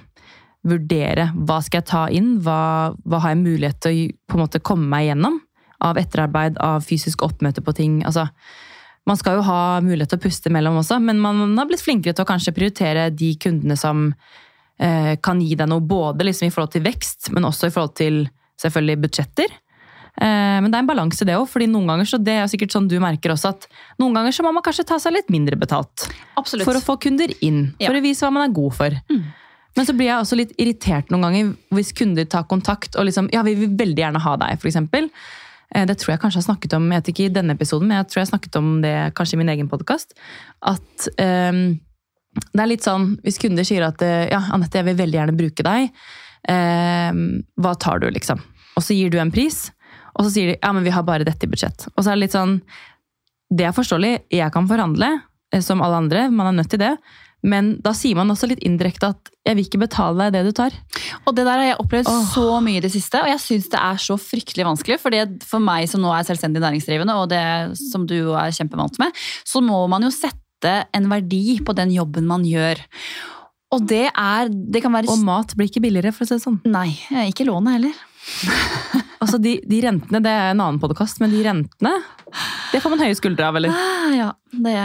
[0.66, 4.44] vurdere hva skal jeg ta inn, hva, hva har jeg mulighet til å på en
[4.48, 5.38] måte komme meg gjennom
[5.84, 8.00] av etterarbeid, av fysisk oppmøte på ting.
[8.06, 8.30] altså
[9.06, 12.16] man skal jo ha mulighet til å puste mellom også, men man har blitt flinkere
[12.18, 14.08] til å kanskje prioritere de kundene som
[14.82, 17.94] eh, kan gi deg noe både liksom i forhold til vekst, men også i forhold
[18.00, 18.24] til
[18.62, 19.54] selvfølgelig budsjetter.
[20.16, 22.74] Eh, men det er en balanse det òg, fordi noen ganger så det er sikkert
[22.74, 23.70] sånn du merker også at
[24.02, 26.08] noen ganger så må man kanskje ta seg litt mindre betalt
[26.40, 26.66] Absolutt.
[26.66, 27.68] for å få kunder inn.
[27.78, 27.92] Ja.
[27.92, 29.02] For å vise hva man er god for.
[29.76, 33.28] Men så blir jeg også litt irritert noen ganger hvis kunder tar kontakt og liksom
[33.36, 35.12] Ja, vi vil veldig gjerne ha deg, for eksempel.
[35.74, 37.88] Eh, Det tror jeg kanskje jeg har snakket om jeg vet ikke i denne episoden,
[37.88, 40.14] men jeg tror jeg har snakket om det kanskje i min egen podkast.
[40.62, 41.80] At um,
[42.52, 45.38] det er litt sånn, Hvis kunder sier at eh, ja, Anette, jeg vil veldig gjerne
[45.40, 45.90] bruke deg,
[46.46, 48.42] Um, hva tar du, liksom?
[48.78, 49.72] Og så gir du en pris,
[50.14, 51.88] og så sier de ja, men vi har bare dette i budsjett.
[51.96, 52.60] Og så er det litt sånn,
[53.50, 55.10] det er forståelig, jeg kan forhandle,
[55.54, 56.94] eh, som alle andre, man er nødt til det.
[57.46, 60.52] Men da sier man også litt indirekte at 'jeg vil ikke betale deg det du
[60.58, 60.74] tar'.
[61.28, 62.26] Og det der har jeg opplevd oh.
[62.34, 65.00] så mye i det siste, og jeg syns det er så fryktelig vanskelig.
[65.00, 69.14] fordi for meg som nå er selvstendig næringsdrivende, og det som du er kjempevant med,
[69.46, 72.82] så må man jo sette en verdi på den jobben man gjør.
[73.74, 76.46] Og det er Det kan være Og mat blir ikke billigere, for å si det
[76.46, 76.62] sånn.
[76.66, 76.98] Nei,
[77.30, 77.94] ikke lånet heller.
[79.26, 81.94] Altså, de, de rentene, det er en annen podkast, men de rentene,
[82.70, 83.74] det får man høye skuldre av, eller?
[83.74, 84.76] Ah, ja, det,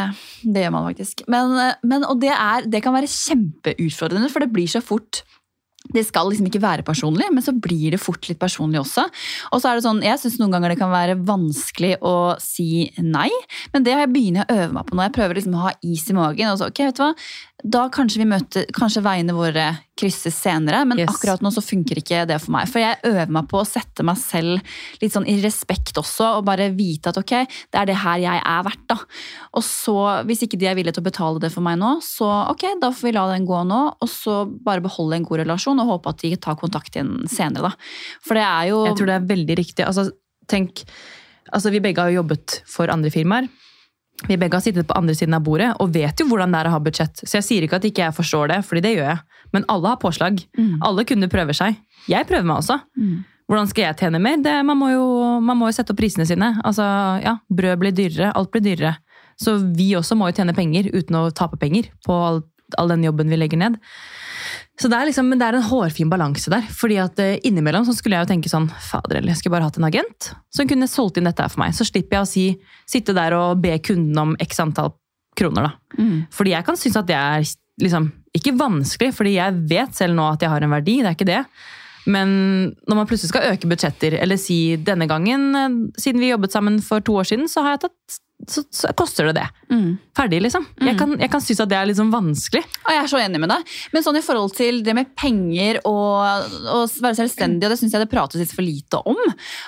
[0.55, 1.25] det gjør man faktisk.
[1.29, 1.53] Men,
[1.85, 5.25] men, og det, er, det kan være kjempeutfordrende, for det blir så fort
[5.95, 9.07] det skal liksom ikke være personlig, men så blir det fort litt personlig også.
[9.51, 12.91] Og så er det sånn, Jeg syns noen ganger det kan være vanskelig å si
[13.01, 13.31] nei,
[13.73, 15.07] men det har jeg begynt å øve meg på nå.
[15.09, 16.53] Jeg prøver liksom å ha is i magen.
[16.53, 17.11] og så, ok, vet du hva,
[17.65, 19.65] Da kanskje vi møter, kanskje veiene våre
[20.01, 21.11] krysses senere, men Yes.
[21.13, 22.69] akkurat nå så funker ikke det for meg.
[22.69, 24.63] For jeg øver meg på å sette meg selv
[25.03, 27.35] litt sånn i respekt også, og bare vite at ok,
[27.71, 28.87] det er det her jeg er verdt.
[28.89, 28.97] da.
[29.55, 32.49] Og så, hvis ikke de er villige til å betale det for meg nå, så
[32.51, 35.81] ok, da får vi la den gå nå, og så bare beholde en god relasjon
[35.81, 37.73] og håpe at de tar kontakt igjen senere, da.
[38.25, 39.85] For det er jo Jeg tror det er veldig riktig.
[39.85, 40.11] Altså,
[40.49, 40.85] tenk,
[41.53, 43.49] altså, vi begge har jo jobbet for andre firmaer.
[44.29, 46.69] Vi begge har sittet på andre siden av bordet og vet jo hvordan det er
[46.69, 47.23] å ha budsjett.
[47.25, 49.45] Så jeg sier ikke at ikke jeg forstår det, fordi det gjør jeg.
[49.57, 50.43] Men alle har påslag.
[50.59, 50.75] Mm.
[50.87, 51.79] Alle kunder prøver seg.
[52.11, 52.77] Jeg prøver meg også.
[53.01, 53.23] Mm.
[53.51, 54.43] Hvordan skal jeg tjene mer?
[54.45, 55.07] Det, man, må jo,
[55.43, 56.53] man må jo sette opp prisene sine.
[56.67, 56.85] Altså,
[57.25, 58.95] ja, Brød blir dyrere, alt blir dyrere.
[59.41, 62.43] Så vi også må jo tjene penger uten å tape penger på all,
[62.79, 63.81] all den jobben vi legger ned.
[64.81, 66.65] Så det er, liksom, men det er en hårfin balanse der.
[66.73, 69.69] fordi at eh, innimellom så skulle jeg jo tenke sånn Fader, eller jeg skulle bare
[69.69, 71.75] hatt en agent som kunne solgt inn dette her for meg.
[71.77, 72.47] Så slipper jeg å si,
[72.89, 74.95] sitte der og be kunden om x antall
[75.37, 75.69] kroner.
[75.69, 76.01] da.
[76.01, 76.17] Mm.
[76.33, 77.45] Fordi jeg kan synes at det er
[77.83, 80.97] liksom, ikke vanskelig, fordi jeg vet selv nå at jeg har en verdi.
[81.03, 81.45] det er ikke det.
[82.11, 82.33] Men
[82.89, 86.81] når man plutselig skal øke budsjetter, eller si denne gangen, eh, siden vi jobbet sammen
[86.81, 89.47] for to år siden, så har jeg tatt så, så koster det det.
[89.73, 89.99] Mm.
[90.17, 90.65] Ferdig, liksom.
[90.81, 92.63] Jeg kan, jeg kan synes at det er sånn vanskelig.
[92.85, 93.75] Og jeg er så enig med deg.
[93.93, 97.97] Men sånn i forhold til det med penger og, å være selvstendig, og det syns
[97.97, 99.21] jeg det prates litt for lite om.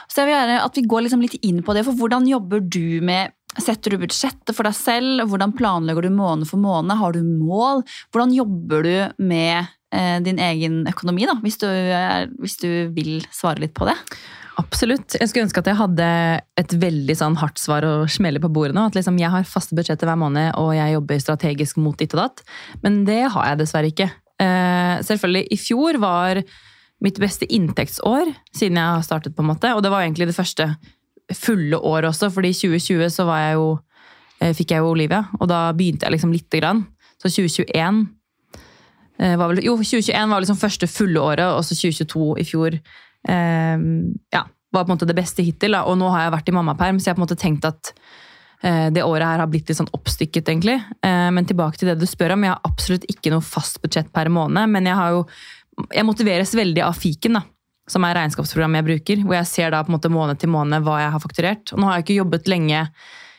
[0.08, 1.84] Så jeg vil gjerne at vi går liksom litt inn på det.
[1.88, 5.26] For hvordan jobber du med Setter du budsjettet for deg selv?
[5.28, 6.96] Hvordan planlegger du måned for måned?
[6.96, 7.82] Har du mål?
[8.08, 13.18] Hvordan jobber du med eh, din egen økonomi, da, hvis du, er, hvis du vil
[13.28, 13.98] svare litt på det?
[14.62, 15.16] Absolutt.
[15.18, 16.08] Jeg skulle ønske at jeg hadde
[16.60, 18.86] et veldig sånn hardt svar å smelle på bordet nå.
[18.88, 22.22] At liksom jeg har faste budsjetter hver måned, og jeg jobber strategisk mot ditt og
[22.24, 22.44] datt.
[22.84, 24.08] Men det har jeg dessverre ikke.
[24.42, 26.42] Eh, selvfølgelig, i fjor var
[27.02, 29.74] mitt beste inntektsår siden jeg har startet, på en måte.
[29.74, 30.68] Og det var egentlig det første
[31.32, 33.68] fulle året også, fordi i 2020 så var jeg jo,
[34.40, 36.84] eh, fikk jeg jo Olivia, og da begynte jeg liksom lite grann.
[37.22, 38.02] Så 2021
[39.18, 42.78] eh, var vel, Jo, 2021 var liksom første fulle året, og så 2022 i fjor
[43.28, 45.76] ja, var på en måte det beste hittil.
[45.76, 45.84] Da.
[45.88, 47.92] Og nå har jeg vært i mammaperm, så jeg har på en måte tenkt at
[48.64, 50.78] eh, det året her har blitt litt sånn oppstykket, egentlig.
[51.04, 52.46] Eh, men tilbake til det du spør om.
[52.46, 55.26] Jeg har absolutt ikke noe fast budsjett per måned, men jeg har jo
[55.88, 57.40] jeg motiveres veldig av fiken, da,
[57.88, 59.26] som er regnskapsprogrammet jeg bruker.
[59.26, 61.72] Hvor jeg ser da på en måte måned til måned hva jeg har fakturert.
[61.72, 62.86] Og nå har jeg ikke jobbet lenge.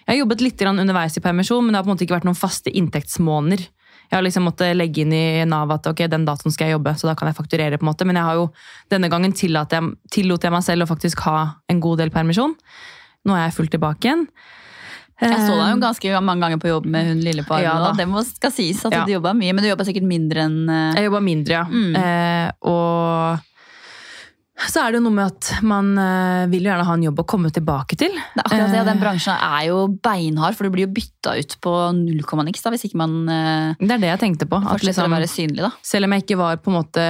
[0.04, 2.28] Jeg har jobbet litt underveis i permisjon, men det har på en måte ikke vært
[2.28, 3.64] noen faste inntektsmåneder.
[4.10, 6.94] Jeg har liksom måttet legge inn i Nav at ok, den datoen skal jeg jobbe,
[7.00, 7.78] så da kan jeg fakturere.
[7.80, 8.06] på en måte.
[8.06, 8.50] Men jeg har jo
[8.94, 11.38] denne gangen tillot jeg, tillot jeg meg selv å faktisk ha
[11.70, 12.54] en god del permisjon.
[13.26, 14.28] Nå er jeg fullt tilbake igjen.
[15.24, 17.64] Jeg så deg jo Eh, ganske mange ganger på jobb med hun lille på armen.
[17.70, 17.92] Ja da.
[17.96, 19.06] det må, skal sies at Ja.
[19.06, 21.64] du jobba mye, men du jobba sikkert mindre enn eh, Jeg jobba mindre, ja.
[21.70, 21.96] Mm.
[21.96, 23.40] Eh, og
[24.70, 27.20] så er det jo noe med at man eh, vil jo gjerne ha en jobb
[27.24, 28.14] å komme tilbake til.
[28.14, 31.38] Det er akkurat det, den Eh, bransjen er jo beinhard, for du blir jo bytta
[31.40, 34.62] ut på null komma niks hvis ikke man eh, Det er det jeg tenkte på.
[34.62, 35.64] At liksom, å være synlig.
[35.66, 35.72] da.
[35.82, 37.08] selv om jeg ikke var på en måte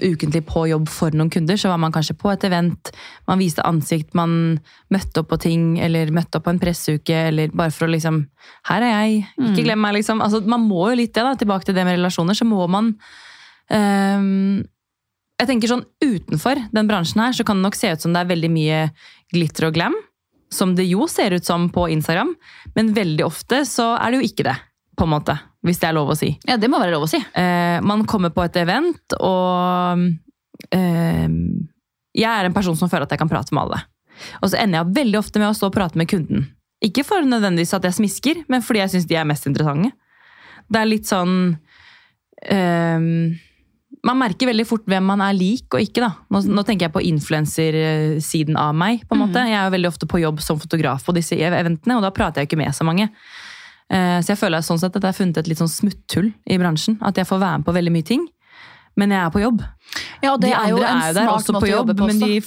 [0.00, 2.88] ukentlig på jobb for noen kunder, så var man kanskje på et event,
[3.28, 4.30] man viste ansikt, man
[4.88, 8.22] møtte opp på ting, eller møtte opp på en presseuke, eller bare for å liksom
[8.70, 9.64] Her er jeg, ikke Mm.
[9.66, 10.22] glem meg, liksom.
[10.24, 11.34] Altså, man må jo litt det, da.
[11.36, 12.94] Tilbake til det med relasjoner, så må man
[13.70, 14.64] ehm,
[15.40, 18.20] Jeg tenker sånn utenfor den bransjen her, så kan det nok se ut som det
[18.20, 18.80] er veldig mye
[19.32, 19.96] glitter og glam.
[20.52, 22.34] Som det jo ser ut som på Instagram,
[22.74, 24.56] men veldig ofte så er det jo ikke det.
[24.98, 26.30] På en måte, Hvis det er lov å si.
[26.48, 27.18] Ja, det må være lov å si.
[27.20, 30.04] Eh, man kommer på et event, og
[30.72, 31.28] eh,
[32.16, 33.82] jeg er en person som føler at jeg kan prate med alle.
[34.40, 36.48] Og så ender jeg veldig ofte med å stå og prate med kunden.
[36.84, 39.92] Ikke for nødvendigvis at jeg smisker, men fordi jeg syns de er mest interessante.
[40.68, 41.36] Det er litt sånn
[42.48, 43.08] eh,
[44.06, 46.00] Man merker veldig fort hvem man er lik og ikke.
[46.00, 46.10] da.
[46.32, 49.04] Nå, nå tenker jeg på influensersiden av meg.
[49.08, 49.44] på en måte.
[49.44, 52.40] Jeg er jo veldig ofte på jobb som fotograf på disse eventene, og da prater
[52.40, 53.10] jeg ikke med så mange.
[53.90, 56.60] Eh, så jeg føler sånn sett at jeg har funnet et litt sånn smutthull i
[56.62, 56.96] bransjen.
[57.04, 58.24] At jeg får være med på veldig mye ting.
[58.98, 59.60] Men jeg er på jobb.
[60.22, 61.70] Ja, og det de er jo en er jo der smart også måte på å
[61.70, 62.40] jobb, jobbe på men de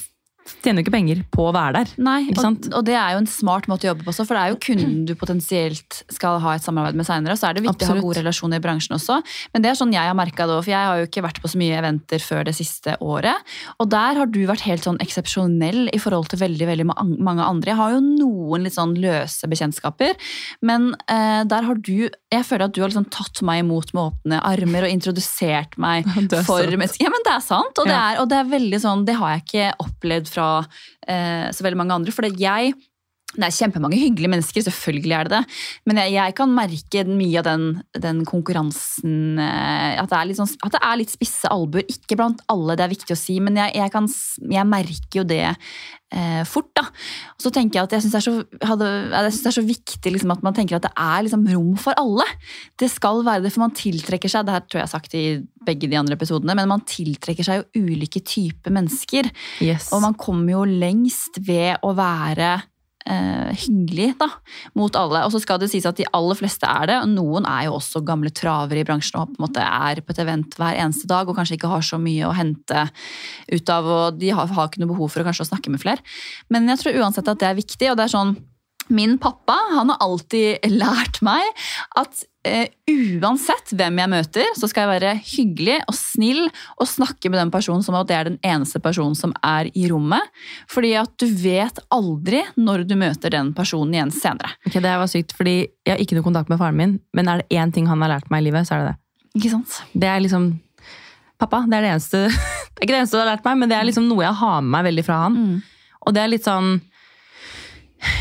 [0.63, 1.91] tjener jo ikke penger på å være der.
[2.03, 4.37] Nei, Ikke og, og det er jo en smart måte å jobbe på også, for
[4.37, 7.37] det er jo kunden du potensielt skal ha et samarbeid med seinere.
[7.39, 8.05] Så er det viktig å ha Absolutt.
[8.07, 9.19] gode relasjoner i bransjen også.
[9.53, 11.39] Men det er sånn jeg har merka det òg, for jeg har jo ikke vært
[11.43, 13.53] på så mye eventer før det siste året.
[13.79, 17.73] Og der har du vært helt sånn eksepsjonell i forhold til veldig veldig mange andre.
[17.73, 20.19] Jeg har jo noen litt sånn løse bekjentskaper,
[20.65, 24.01] men eh, der har du Jeg føler at du har liksom tatt meg imot med
[24.07, 26.07] åpne armer og introdusert meg
[26.47, 26.65] for.
[26.65, 29.35] Ja, men det er sant, og det, er, og det er veldig sånn Det har
[29.35, 30.47] jeg ikke opplevd fra
[31.07, 32.15] eh, så veldig mange andre.
[32.15, 32.73] For jeg
[33.33, 35.57] det er kjempemange hyggelige mennesker, selvfølgelig er det det.
[35.89, 37.65] Men jeg, jeg kan merke mye av den,
[38.05, 41.85] den konkurransen eh, at det, er sånn, at det er litt spisse albuer.
[41.89, 44.09] Ikke blant alle, det er viktig å si, men jeg, jeg, kan,
[44.53, 46.69] jeg merker jo det eh, fort.
[46.77, 46.85] da.
[47.33, 50.57] Og så tenker jeg at jeg syns det, det er så viktig liksom, at man
[50.57, 52.27] tenker at det er liksom, rom for alle.
[52.79, 55.25] Det skal være det, for man tiltrekker seg det her tror jeg har sagt i
[55.63, 59.31] begge de andre episodene, men man tiltrekker seg jo ulike typer mennesker.
[59.63, 59.89] Yes.
[59.95, 62.59] Og man kommer jo lengst ved å være
[63.03, 64.29] hyggelig da,
[64.79, 65.25] mot alle.
[65.27, 66.99] Og så skal det sies at de aller fleste er det.
[67.11, 70.21] Noen er jo også gamle travere i bransjen og på en måte er på et
[70.23, 72.85] event hver eneste dag og kanskje ikke har så mye å hente
[73.51, 75.83] ut av, og de har, har ikke noe behov for å kanskje å snakke med
[75.83, 76.03] flere.
[76.53, 78.35] Men jeg tror uansett at det er viktig, og det er sånn
[78.91, 81.63] Min pappa han har alltid lært meg
[81.95, 82.67] at eh,
[83.21, 87.53] uansett hvem jeg møter, så skal jeg være hyggelig og snill og snakke med den
[87.53, 90.33] personen som at det er den eneste personen som er i rommet.
[90.71, 94.53] Fordi at du vet aldri når du møter den personen igjen senere.
[94.67, 97.41] Ok, det var sykt, fordi jeg har ikke noe kontakt med faren min, men er
[97.41, 98.99] det én ting han har lært meg i livet, så er det det.
[99.39, 99.81] Ikke sant?
[99.97, 100.53] Det er liksom
[101.41, 102.19] Pappa, det er det eneste
[102.73, 104.37] Det er ikke det eneste du har lært meg, men det er liksom noe jeg
[104.39, 105.37] har med meg veldig fra han.
[106.03, 106.75] Og det er litt sånn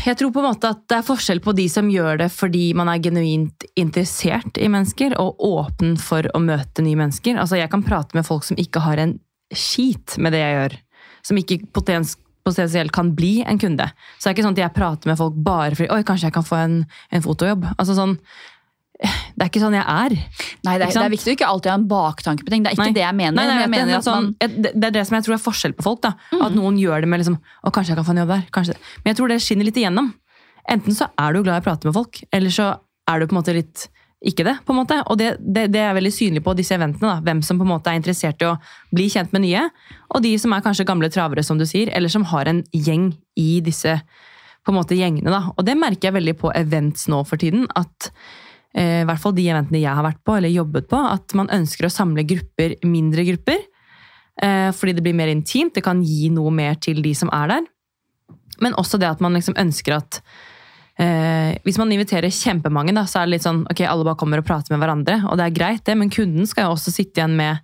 [0.03, 2.65] Jeg tror på en måte at det er forskjell på de som gjør det fordi
[2.77, 7.39] man er genuint interessert i mennesker og åpen for å møte nye mennesker.
[7.39, 9.17] Altså, jeg kan prate med folk som ikke har en
[9.53, 10.77] skit med det jeg gjør.
[11.23, 13.85] Som ikke potens potensielt kan bli en kunde.
[14.17, 16.35] Så det er ikke sånn at jeg prater med folk bare fordi Oi, kanskje jeg
[16.35, 16.79] kan få en,
[17.15, 17.69] en fotojobb.
[17.77, 18.17] Altså sånn
[19.33, 20.13] Det er ikke sånn jeg er.
[20.63, 22.63] Nei, det er, det er viktig å ikke alltid ha en baktanke på ting.
[22.63, 22.93] Det er ikke Nei.
[22.95, 23.33] det jeg mener.
[23.35, 24.61] Nei, nei, men jeg det, mener er at sånn, man Mm.
[24.63, 26.01] det, det er det som jeg tror er forskjell på folk.
[26.05, 26.11] da.
[26.45, 28.43] At noen gjør det med liksom Å, kanskje jeg kan få en jobb der.
[28.53, 28.75] kanskje.
[29.03, 30.13] Men jeg tror det skinner litt igjennom.
[30.69, 32.69] Enten så er du glad i å prate med folk, eller så
[33.09, 33.87] er du på en måte litt
[34.23, 34.53] ikke det.
[34.63, 35.01] på en måte.
[35.11, 37.17] Og det, det, det er veldig synlig på disse eventene.
[37.17, 37.19] da.
[37.25, 38.53] Hvem som på en måte er interessert i å
[38.93, 39.65] bli kjent med nye.
[40.15, 43.09] Og de som er kanskje gamle travere, som du sier, eller som har en gjeng
[43.35, 43.97] i disse
[44.63, 45.27] på en måte gjengene.
[45.33, 45.49] da.
[45.57, 47.67] Og det merker jeg veldig på events nå for tiden.
[47.75, 48.11] at
[48.73, 51.85] i hvert fall de eventene jeg har vært på, eller jobbet på, at man ønsker
[51.85, 53.59] å samle grupper, mindre grupper.
[54.41, 57.51] Eh, fordi det blir mer intimt, det kan gi noe mer til de som er
[57.51, 57.67] der.
[58.63, 60.19] Men også det at man liksom ønsker at
[61.01, 64.41] eh, Hvis man inviterer kjempemange, da, så er det litt sånn ok, alle bare kommer
[64.41, 67.21] og prater med hverandre, og det er greit, det, men kunden skal jo også sitte
[67.21, 67.61] igjen med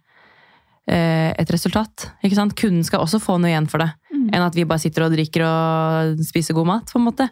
[0.90, 2.12] eh, et resultat.
[2.24, 2.58] ikke sant?
[2.58, 3.92] Kunden skal også få noe igjen for det,
[4.32, 6.92] enn at vi bare sitter og drikker og spiser god mat.
[6.92, 7.30] på en måte.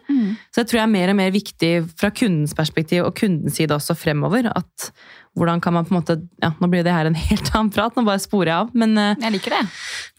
[0.52, 3.74] Så det tror jeg er mer og mer viktig fra kundens perspektiv og kundens side
[3.74, 4.50] også fremover.
[4.54, 4.90] at
[5.38, 7.94] hvordan kan man på en måte, ja, Nå blir det her en helt annen prat,
[7.96, 8.70] nå bare sporer jeg av.
[8.74, 9.64] Men, eh, Jeg liker det.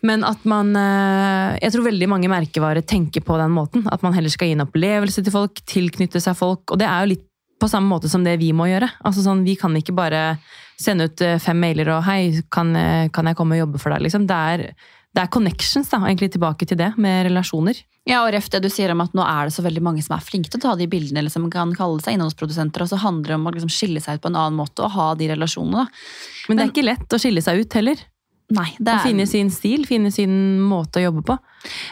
[0.04, 3.88] men at man eh, Jeg tror veldig mange merkevarer tenker på den måten.
[3.92, 6.72] At man heller skal gi en opplevelse til folk, tilknytte seg folk.
[6.72, 7.26] Og det er jo litt
[7.60, 8.88] på samme måte som det vi må gjøre.
[9.04, 10.40] Altså sånn, Vi kan ikke bare
[10.80, 12.72] sende ut eh, fem mailer og 'hei, kan,
[13.12, 14.08] kan jeg komme og jobbe for deg'?
[14.08, 14.28] Liksom.
[14.28, 14.74] Det, er,
[15.20, 17.82] det er connections, da, egentlig tilbake til det, med relasjoner.
[18.08, 20.16] Ja, og ref det du sier om at nå er det så veldig mange som
[20.16, 23.02] er flinke til å ta de bildene, eller som kan kalle seg innholdsprodusenter, og så
[23.04, 25.28] handler det om å liksom skille seg ut på en annen måte og ha de
[25.34, 25.84] relasjonene.
[25.84, 26.48] da.
[26.48, 28.06] Men det er ikke lett å skille seg ut heller.
[28.50, 30.32] Nei, det Å er, finne sin stil, finne sin
[30.66, 31.36] måte å jobbe på.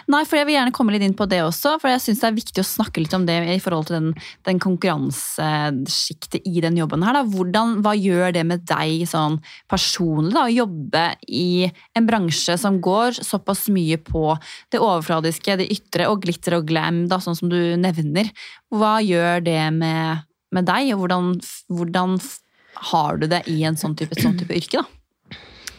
[0.10, 2.28] nei, for jeg vil gjerne komme litt inn på det også, for jeg syns det
[2.32, 4.08] er viktig å snakke litt om det i forhold til den,
[4.48, 7.20] den konkurransesjiktet i den jobben her.
[7.20, 7.24] Da.
[7.30, 9.38] Hvordan, hva gjør det med deg sånn
[9.70, 14.34] personlig, da, å jobbe i en bransje som går såpass mye på
[14.74, 18.34] det overfladiske, det ytre og glitter og glam, da, sånn som du nevner.
[18.74, 20.26] Hva gjør det med,
[20.58, 21.36] med deg, og hvordan,
[21.70, 22.18] hvordan
[22.90, 24.82] har du det i en sånn type, sånn type yrke?
[24.82, 24.97] da?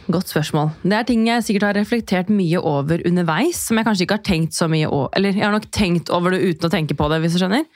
[0.08, 0.70] Godt spørsmål.
[0.88, 4.24] Det er ting jeg sikkert har reflektert mye over underveis, som jeg kanskje ikke har
[4.24, 5.10] tenkt så mye over.
[5.18, 7.66] Eller jeg har nok tenkt over det uten å tenke på det, hvis du skjønner.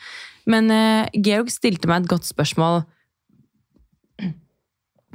[0.48, 2.80] Men uh, Georg stilte meg et godt spørsmål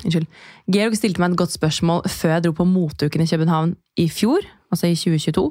[0.06, 0.28] Unnskyld.
[0.70, 4.46] Georg stilte meg et godt spørsmål før jeg dro på moteuken i København i fjor,
[4.70, 5.48] altså i 2022.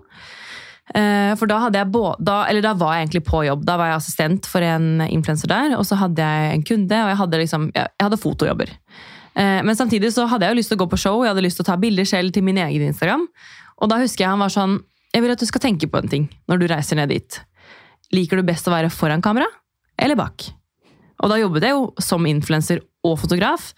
[0.94, 3.66] Uh, For da, hadde jeg både, da, eller da var jeg egentlig på jobb.
[3.66, 7.11] Da var jeg assistent for en influenser der, og så hadde jeg en kunde, og
[7.11, 8.76] jeg hadde, liksom, jeg jeg hadde fotojobber.
[9.37, 11.44] Eh, Men samtidig så hadde jeg jo lyst til å gå på show, jeg hadde
[11.44, 13.27] lyst til å ta bilder selv til min egen Instagram.
[13.83, 14.79] Og da husker jeg han var sånn
[15.14, 17.40] Jeg vil at du skal tenke på en ting når du reiser ned dit.
[18.12, 19.46] Liker du best å være foran kamera
[19.99, 20.44] eller bak?
[21.25, 23.70] Og da jobbet jeg jo som influenser og fotograf.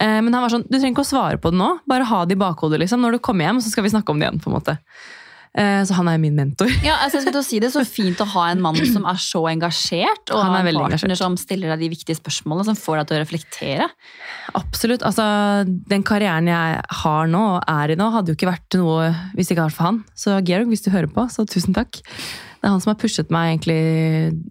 [0.00, 2.24] Eh, men han var sånn, du trenger ikke å svare på det nå, bare ha
[2.24, 2.80] det i bakhodet.
[2.80, 3.00] liksom.
[3.04, 4.40] Når du kommer hjem, så skal vi snakke om det igjen.
[4.42, 4.78] på en måte.
[5.58, 6.70] Eh, så han er min mentor.
[6.86, 8.76] Ja, altså jeg skulle til å si Det er så fint å ha en mann
[8.86, 11.18] som er så engasjert, og Han er en partner engasjert.
[11.18, 13.88] som stiller deg de viktige spørsmålene, som får deg til å reflektere.
[14.54, 15.02] Absolutt.
[15.02, 15.26] altså
[15.66, 19.50] Den karrieren jeg har nå, og er i nå, hadde jo ikke vært noe hvis
[19.50, 20.04] det ikke hadde vært for han.
[20.14, 21.98] Så Georg, hvis du hører på, så tusen takk.
[21.98, 23.80] Det er han som har pushet meg egentlig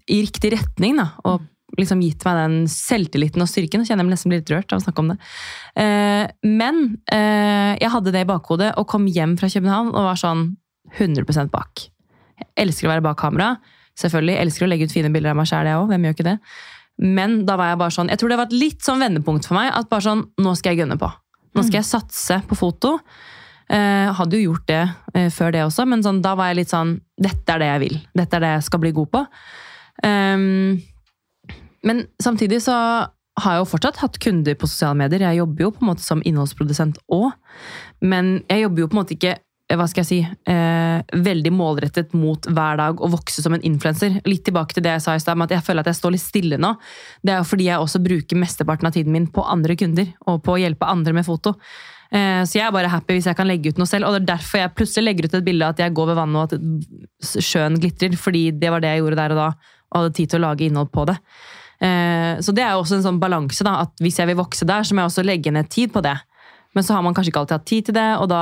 [0.10, 1.00] i riktig retning.
[1.00, 3.82] da, og liksom gitt meg den selvtilliten og styrken.
[3.82, 5.20] Nå kjenner jeg meg nesten litt rørt av å snakke om det.
[5.80, 6.82] Eh, men
[7.14, 10.50] eh, jeg hadde det i bakhodet og kom hjem fra København og var sånn
[10.98, 11.86] 100 bak.
[12.40, 13.54] Jeg elsker å være bak kamera.
[14.00, 14.36] Selvfølgelig.
[14.36, 15.90] Jeg elsker å legge ut fine bilder av meg sjæl, jeg òg.
[15.92, 16.38] Hvem gjør ikke det?
[17.00, 19.60] Men da var jeg bare sånn Jeg tror det var et litt sånn vendepunkt for
[19.60, 19.72] meg.
[19.76, 21.10] At bare sånn, nå skal jeg gønne på.
[21.58, 22.98] Nå skal jeg satse på foto.
[23.70, 24.82] Eh, hadde jo gjort det
[25.14, 27.82] eh, før det også, men sånn, da var jeg litt sånn Dette er det jeg
[27.84, 28.00] vil.
[28.18, 29.22] Dette er det jeg skal bli god på.
[30.02, 30.80] Um,
[31.86, 32.76] men samtidig så
[33.40, 35.28] har jeg jo fortsatt hatt kunder på sosiale medier.
[35.28, 37.30] Jeg jobber jo på en måte som innholdsprodusent òg.
[38.02, 39.36] Men jeg jobber jo på en måte ikke
[39.78, 44.18] hva skal jeg si, eh, veldig målrettet mot hver dag å vokse som en influenser.
[44.26, 46.26] Litt tilbake til det jeg sa i stad, at jeg føler at jeg står litt
[46.26, 46.74] stille nå.
[47.22, 50.42] Det er jo fordi jeg også bruker mesteparten av tiden min på andre kunder, og
[50.42, 51.54] på å hjelpe andre med foto.
[52.12, 54.24] Eh, så jeg er bare happy hvis jeg kan legge ut noe selv, og det
[54.24, 56.58] er derfor jeg plutselig legger ut et bilde av at jeg går ved vannet og
[56.58, 59.50] at sjøen glitrer, fordi det var det jeg gjorde der og da,
[59.94, 61.20] og hadde tid til å lage innhold på det.
[61.80, 64.66] Eh, Så det er jo også en sånn balanse, da, at hvis jeg vil vokse
[64.66, 66.18] der, så må jeg også legge ned tid på det.
[66.74, 68.42] Men så har man kanskje ikke alltid hatt tid til det, og da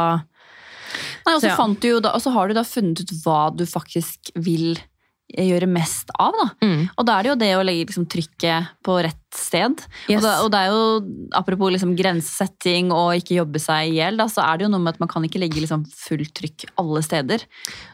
[1.28, 1.58] Nei, og så ja.
[1.60, 4.78] fant du jo da, og så har du da funnet ut hva du faktisk vil
[5.28, 6.32] gjøre mest av.
[6.32, 6.48] da.
[6.63, 6.84] Mm.
[6.96, 9.82] Og da er det jo det å legge liksom, trykket på rett sted.
[10.08, 10.22] Yes.
[10.22, 10.84] Og, da, og det er jo,
[11.36, 14.96] apropos liksom, grensesetting og ikke jobbe seg i hjel, så er det jo noe med
[14.96, 17.44] at man kan ikke legge liksom, fullt trykk alle steder.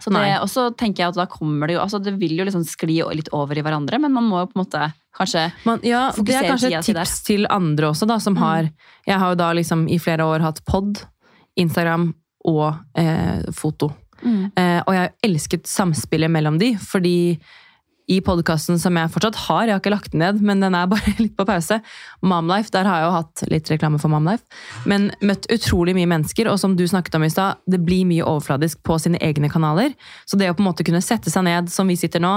[0.03, 2.45] Så det, og så tenker jeg at da kommer det jo altså Det vil jo
[2.45, 5.81] liksom skli litt over i hverandre, men man må jo på en måte kanskje Man,
[5.85, 8.69] ja, det er kanskje et tips til andre også, da, som har
[9.07, 11.01] Jeg har jo da liksom i flere år hatt pod,
[11.59, 12.11] Instagram
[12.49, 13.91] og eh, foto.
[14.23, 14.45] Mm.
[14.55, 17.17] Eh, og jeg elsket samspillet mellom de, fordi
[18.11, 20.89] i podkasten som jeg fortsatt har, jeg har ikke lagt den ned, men den er
[20.91, 21.79] bare litt på pause,
[22.25, 24.43] Momlife, der har jeg jo hatt litt reklame for Momlife,
[24.89, 28.25] men møtt utrolig mye mennesker, og som du snakket om i stad, det blir mye
[28.27, 29.95] overfladisk på sine egne kanaler.
[30.27, 32.35] Så det å på en måte kunne sette seg ned, som vi sitter nå,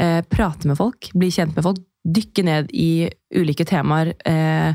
[0.00, 4.72] eh, prate med folk, bli kjent med folk, dykke ned i ulike temaer, eh,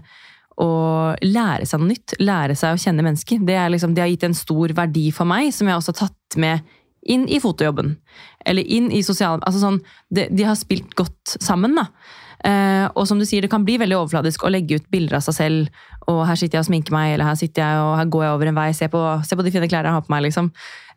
[0.62, 3.42] og lære seg noe nytt, lære seg å kjenne mennesker.
[3.46, 6.40] Det, liksom, det har gitt en stor verdi for meg, som jeg også har tatt
[6.42, 7.96] med inn i fotojobben.
[8.46, 9.42] Eller inn i sosial...
[9.44, 9.80] Altså sånn,
[10.14, 11.90] de, de har spilt godt sammen, da.
[12.44, 15.26] Eh, og som du sier, det kan bli veldig overfladisk å legge ut bilder av
[15.26, 15.84] seg selv.
[16.12, 18.38] Og her sitter jeg og sminker meg, eller her sitter jeg og her går jeg
[18.38, 18.70] over en vei.
[18.76, 20.50] Se på, se på de fine klærne jeg har på meg, liksom.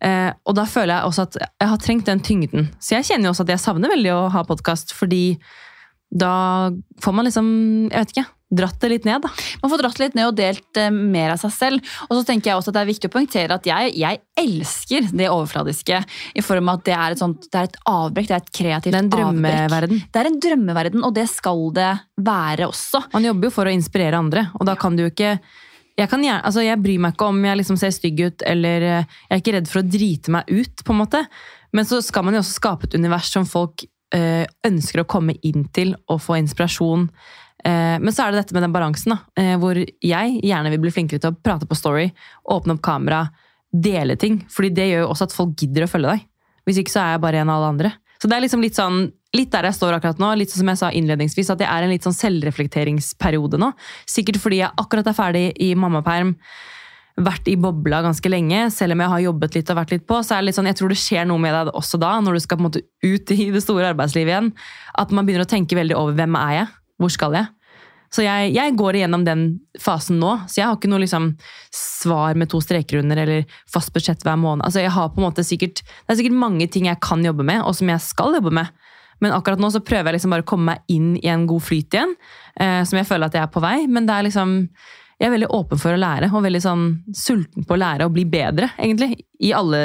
[0.05, 2.71] Eh, og da føler jeg også at jeg har trengt den tyngden.
[2.83, 5.25] Så jeg kjenner jo også at jeg savner veldig å ha podkast, fordi
[6.15, 6.35] da
[7.03, 7.47] får man liksom,
[7.91, 9.31] jeg vet ikke, dratt det litt ned, da.
[9.63, 11.93] Man får dratt litt ned og delt eh, mer av seg selv.
[12.07, 15.11] Og så tenker jeg også at det er viktig å poengtere at jeg, jeg elsker
[15.11, 16.01] det overfladiske.
[16.39, 18.57] I form av at det er et, sånt, det er et avbrekk, det er et
[18.61, 19.97] kreativt Det er en avbrekk.
[20.15, 21.93] Det er en drømmeverden, og det skal det
[22.27, 23.07] være også.
[23.17, 25.39] Man jobber jo for å inspirere andre, og da kan du jo ikke
[25.97, 29.15] jeg, kan altså jeg bryr meg ikke om jeg liksom ser stygg ut, eller eh,
[29.27, 31.23] jeg er ikke redd for å drite meg ut, på en måte.
[31.73, 35.39] Men så skal man jo også skape et univers som folk eh, ønsker å komme
[35.47, 37.09] inn til og få inspirasjon.
[37.67, 40.85] Eh, men så er det dette med den balansen, da, eh, hvor jeg gjerne vil
[40.85, 42.09] bli flinkere til å prate på Story,
[42.53, 43.27] åpne opp kamera,
[43.73, 44.45] dele ting.
[44.49, 46.27] fordi det gjør jo også at folk gidder å følge deg.
[46.67, 47.93] Hvis ikke så er jeg bare en av alle andre.
[48.23, 50.71] Så det er liksom litt sånn, litt der jeg står akkurat nå, litt sånn som
[50.73, 53.73] jeg sa innledningsvis, at jeg er en litt sånn selvreflekteringsperiode nå.
[54.09, 56.37] Sikkert fordi jeg akkurat er ferdig i mammaperm,
[57.17, 60.21] vært i bobla ganske lenge, selv om jeg har jobbet litt og vært litt på,
[60.25, 62.37] så er det litt sånn, jeg tror det skjer noe med deg også da, når
[62.37, 64.51] du skal på en måte ut i det store arbeidslivet igjen,
[65.01, 67.56] at man begynner å tenke veldig over hvem er jeg, hvor skal jeg?
[68.17, 69.45] Så jeg, jeg går igjennom den
[69.83, 71.35] fasen nå, så jeg har ikke noe liksom
[71.75, 74.65] svar med to streker under eller fast budsjett hver måned.
[74.65, 77.45] Altså jeg har på en måte sikkert, Det er sikkert mange ting jeg kan jobbe
[77.45, 78.73] med, og som jeg skal jobbe med.
[79.21, 81.65] Men akkurat nå så prøver jeg liksom bare å komme meg inn i en god
[81.65, 82.15] flyt igjen,
[82.61, 83.77] eh, som jeg føler at jeg er på vei.
[83.89, 84.55] Men det er liksom,
[85.17, 88.17] jeg er veldig åpen for å lære, og veldig sånn sulten på å lære og
[88.17, 89.27] bli bedre, egentlig.
[89.45, 89.83] I alle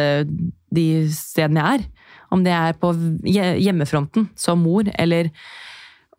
[0.72, 2.16] de stedene jeg er.
[2.32, 2.94] Om det er på
[3.28, 5.32] hjemmefronten som mor, eller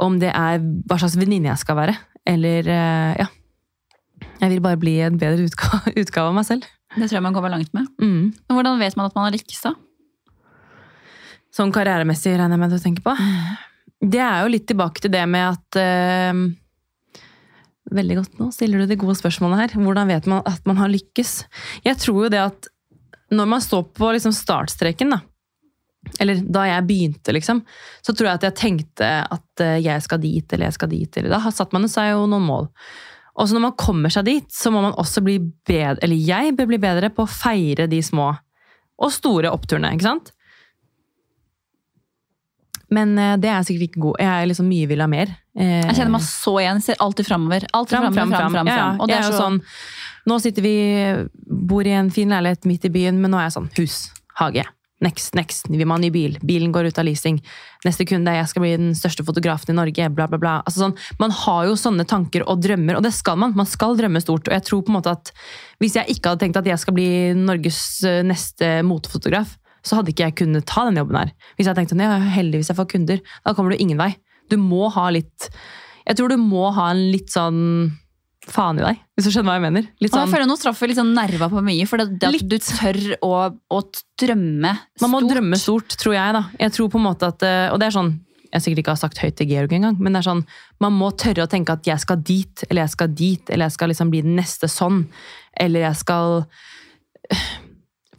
[0.03, 1.97] om det er hva slags venninne jeg skal være.
[2.29, 3.29] Eller eh, ja.
[4.43, 6.69] Jeg vil bare bli en bedre utgave, utgave av meg selv.
[6.93, 7.89] Det tror jeg man kommer langt med.
[8.03, 8.33] Mm.
[8.35, 9.75] Men hvordan vet man at man har lykkes, da?
[11.53, 13.15] Sånn karrieremessig regner jeg med du tenker på.
[14.03, 16.43] Det er jo litt tilbake til det med at eh,
[17.93, 19.73] Veldig godt nå stiller du de gode spørsmålene her.
[19.77, 21.33] Hvordan vet man at man har lykkes?
[21.85, 22.69] Jeg tror jo det at
[23.35, 25.19] når man står på liksom startstreken, da,
[26.21, 27.61] Eller da jeg begynte, liksom,
[28.03, 31.17] så tror jeg at jeg tenkte at eh, jeg skal dit, eller jeg skal dit.
[31.21, 32.69] Eller da satte man seg jo noen mål.
[33.39, 36.53] Og så når man kommer seg dit, så må man også bli bedre, eller jeg
[36.59, 38.33] bør bli bedre på å feire de små
[39.03, 40.35] og store oppturene, ikke sant?
[42.93, 44.19] Men eh, det er jeg sikkert ikke god.
[44.21, 45.31] Jeg er liksom mye vil ha mer.
[45.57, 46.83] Eh, Jeg kjenner meg så igjen.
[46.85, 47.65] Ser alltid framover.
[47.73, 49.07] Alltid Fram, fram, fram, fram, Ja, ja.
[49.09, 49.59] Det er jo så sånn,
[50.29, 50.75] nå sitter vi,
[51.73, 53.97] bor i en fin leilighet midt i byen, men nå er jeg sånn, hus,
[54.43, 54.67] hage,
[55.05, 57.41] next, next, vi må ha ny bil, bilen går ut av leasing,
[57.87, 60.55] neste kunde, er jeg skal bli den største fotografen i Norge, bla bla bla.
[60.63, 63.99] Altså sånn, man har jo sånne tanker og drømmer, og det skal man, man skal
[63.99, 65.33] drømme stort, og jeg tror på en måte at
[65.83, 70.13] hvis jeg ikke hadde tenkt at jeg skal bli Norges eh, neste motefotograf, så hadde
[70.13, 71.33] ikke jeg kunnet ta den jobben her.
[71.59, 74.13] Hvis jeg tenkte, ja, heldigvis jeg får kunder, da kommer du ingen vei.
[74.51, 75.51] Du må ha litt,
[76.07, 77.63] jeg tror du må ha en litt sånn
[78.51, 79.85] faen i deg, hvis du skjønner hva jeg mener.
[80.03, 82.29] Litt Og jeg sånn, føler nå traff vi sånn nerva på mye, for det, det
[82.29, 82.49] at Litt.
[82.51, 83.81] du tør å, å
[84.19, 85.05] drømme stort.
[85.05, 86.43] man må drømme stort, tror jeg da.
[86.59, 88.13] Jeg tror på en måte at, eh, og det er sånn,
[88.53, 90.43] jeg sikkert ikke har sagt høyt til Georg engang, men det er sånn,
[90.83, 93.77] man må tørre å tenke at jeg skal dit, eller jeg skal dit, eller jeg
[93.79, 95.05] skal liksom bli den neste sånn,
[95.63, 96.43] eller jeg skal...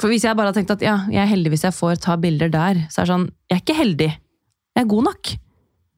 [0.01, 2.15] For hvis jeg bare har tenkt at ja, jeg er heldig hvis jeg får ta
[2.19, 4.09] bilder der, så er det sånn, jeg er ikke heldig.
[4.74, 5.36] Jeg er god nok.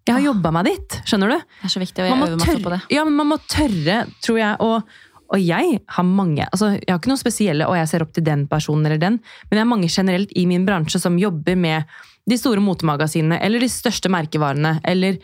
[0.06, 1.42] Jeg har jobbet meg dit, skjønner du?
[1.42, 2.80] Det er så viktig, og jeg øver meg så på det.
[2.94, 4.58] Ja, men man må tørre, tror jeg.
[4.62, 4.98] Og,
[5.34, 8.26] og jeg har mange altså Jeg har ikke noe spesielle og jeg ser opp til
[8.28, 9.18] den personen eller den,
[9.50, 11.90] men jeg har mange generelt i min bransje som jobber med
[12.30, 14.78] de store motemagasinene eller de største merkevarene.
[14.86, 15.18] Eller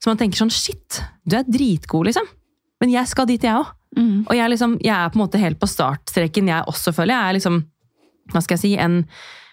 [0.00, 2.26] så man tenker sånn Shit, du er dritgod, liksom.
[2.82, 3.68] Men jeg skal dit, jeg òg.
[3.96, 4.24] Mm.
[4.24, 7.14] Og jeg, liksom, jeg er på en måte helt på startstreken, jeg også, føler.
[7.14, 7.60] Jeg er liksom,
[8.32, 9.02] hva skal jeg si, en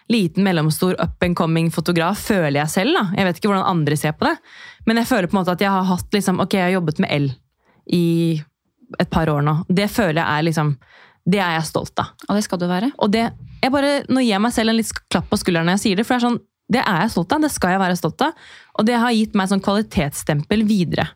[0.10, 2.98] liten, mellomstor up and coming fotograf, føler jeg selv.
[2.98, 3.06] da.
[3.18, 4.36] Jeg vet ikke hvordan andre ser på det,
[4.90, 7.04] men jeg føler på en måte at jeg har hatt liksom, ok, jeg har jobbet
[7.04, 7.30] med L
[7.94, 8.08] i
[9.00, 9.56] et par år nå.
[9.70, 10.74] Det føler jeg er liksom,
[11.30, 12.14] det er jeg stolt av.
[12.28, 12.92] Og det skal du være.
[12.98, 13.28] Og det,
[13.62, 16.00] jeg bare, nå gir jeg meg selv en litt klapp på skulderen når jeg sier
[16.00, 18.26] det, for det er sånn, det er jeg stolt av, det skal jeg være stolt
[18.26, 18.50] av.
[18.78, 21.10] Og det har gitt meg sånn kvalitetsstempel videre.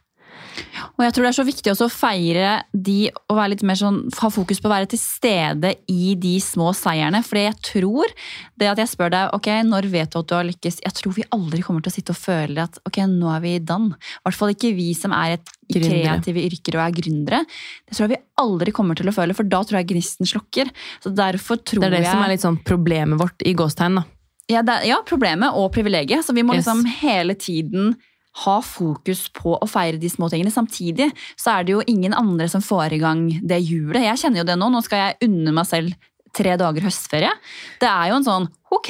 [0.93, 2.97] Og jeg tror det er så viktig også å feire de
[3.29, 6.71] og være litt mer sånn, ha fokus på å være til stede i de små
[6.77, 7.23] seierne.
[7.25, 8.13] For jeg tror
[8.59, 11.15] det at jeg spør deg ok, når vet du at du har lykkes, jeg tror
[11.17, 13.97] vi aldri kommer til å sitte og føle at ok, nå er vi done.
[13.97, 17.43] I hvert fall ikke vi som er et i kreative yrker og er gründere.
[17.87, 20.69] Det tror jeg vi aldri kommer til å føle, for da tror jeg gnisten slukker.
[21.01, 21.87] Så derfor tror jeg...
[21.87, 24.01] Det er det jeg som er litt sånn problemet vårt i gåstegn.
[24.01, 24.03] da.
[24.51, 26.25] ja, det, ja, problemet og privilegiet.
[26.25, 26.65] Så vi må Yes.
[26.67, 27.95] liksom hele tiden
[28.41, 30.53] ha fokus på å feire de små tingene.
[30.53, 34.07] Samtidig så er det jo ingen andre som får i gang det hjulet.
[34.07, 34.71] Jeg kjenner jo det nå.
[34.73, 35.93] Nå skal jeg unne meg selv
[36.33, 37.29] tre dager høstferie.
[37.81, 38.89] Det er jo en sånn ok,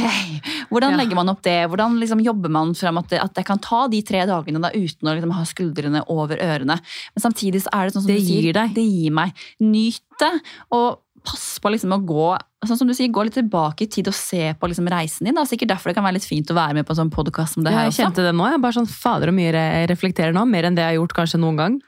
[0.70, 1.58] hvordan legger man opp det?
[1.68, 5.10] Hvordan liksom jobber man frem at, at jeg kan ta de tre dagene da uten
[5.12, 6.78] å liksom ha skuldrene over ørene?
[6.80, 8.72] Men samtidig så er det sånn som Det du sier, deg.
[8.78, 9.36] det gir meg.
[9.60, 10.32] Nyt det,
[10.72, 12.28] og pass på liksom å gå
[12.68, 15.36] sånn som du sier, gå litt tilbake i tid og se på liksom reisen din.
[15.36, 17.14] Det er sikkert derfor det kan være litt fint å være med på en sånn
[17.14, 18.04] podkast som det her jeg også.
[18.04, 18.46] kjente det nå.
[18.52, 21.18] Jeg bare sånn, fader og mye jeg reflekterer nå, mer enn det jeg har gjort
[21.22, 21.80] kanskje noen gang.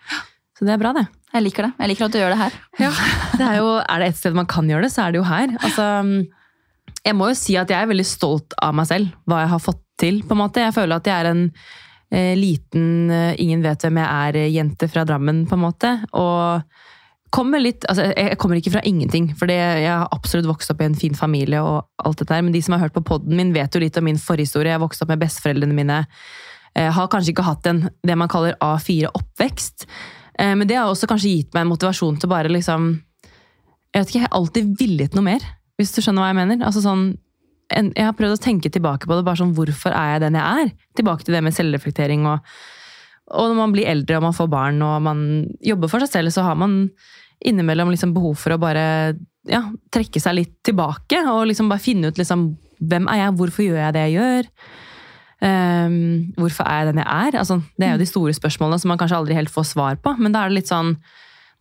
[0.55, 1.05] Så det er bra, det.
[1.35, 1.71] Jeg liker det.
[1.81, 2.59] Jeg liker at du gjør det her.
[3.35, 5.25] Det er, jo, er det et sted man kan gjøre det, så er det jo
[5.27, 5.55] her.
[5.67, 5.87] Altså,
[7.05, 9.63] jeg må jo si at jeg er veldig stolt av meg selv, hva jeg har
[9.63, 10.21] fått til.
[10.27, 10.63] på en måte.
[10.63, 11.43] Jeg føler at jeg er en
[12.11, 15.91] eh, liten, eh, ingen vet hvem jeg er, eh, jente fra Drammen, på en måte.
[16.15, 16.63] Og
[17.35, 20.87] kommer litt, altså jeg kommer ikke fra ingenting, for jeg har absolutt vokst opp i
[20.87, 23.53] en fin familie, og alt dette her, men de som har hørt på podden min,
[23.55, 24.71] vet jo litt om min forhistorie.
[24.71, 26.03] Jeg har vokst opp med besteforeldrene mine.
[26.75, 29.85] Jeg har kanskje ikke hatt en det man kaller A4-oppvekst.
[30.39, 33.01] Eh, Men det har også kanskje gitt meg en motivasjon til bare liksom
[33.95, 35.43] Jeg vet ikke, jeg har alltid villet noe mer,
[35.79, 36.65] hvis du skjønner hva jeg mener.
[36.67, 37.05] Altså sånn,
[37.71, 40.65] jeg har prøvd å tenke tilbake på det, bare sånn hvorfor er jeg den jeg
[40.65, 40.73] er?
[40.99, 42.43] Tilbake til det med selvreflektering og
[43.33, 45.21] og når man blir eldre og man får barn og man
[45.65, 46.75] jobber for seg selv, så har man
[47.43, 48.85] innimellom liksom behov for å bare
[49.49, 49.61] ja,
[49.93, 52.47] trekke seg litt tilbake og liksom bare finne ut liksom,
[52.81, 54.51] hvem er jeg, hvorfor gjør jeg det jeg gjør?
[55.45, 55.95] Um,
[56.39, 57.39] hvorfor er jeg den jeg er?
[57.41, 60.15] Altså, det er jo de store spørsmålene som man kanskje aldri helt får svar på.
[60.17, 60.95] Men da er det litt sånn,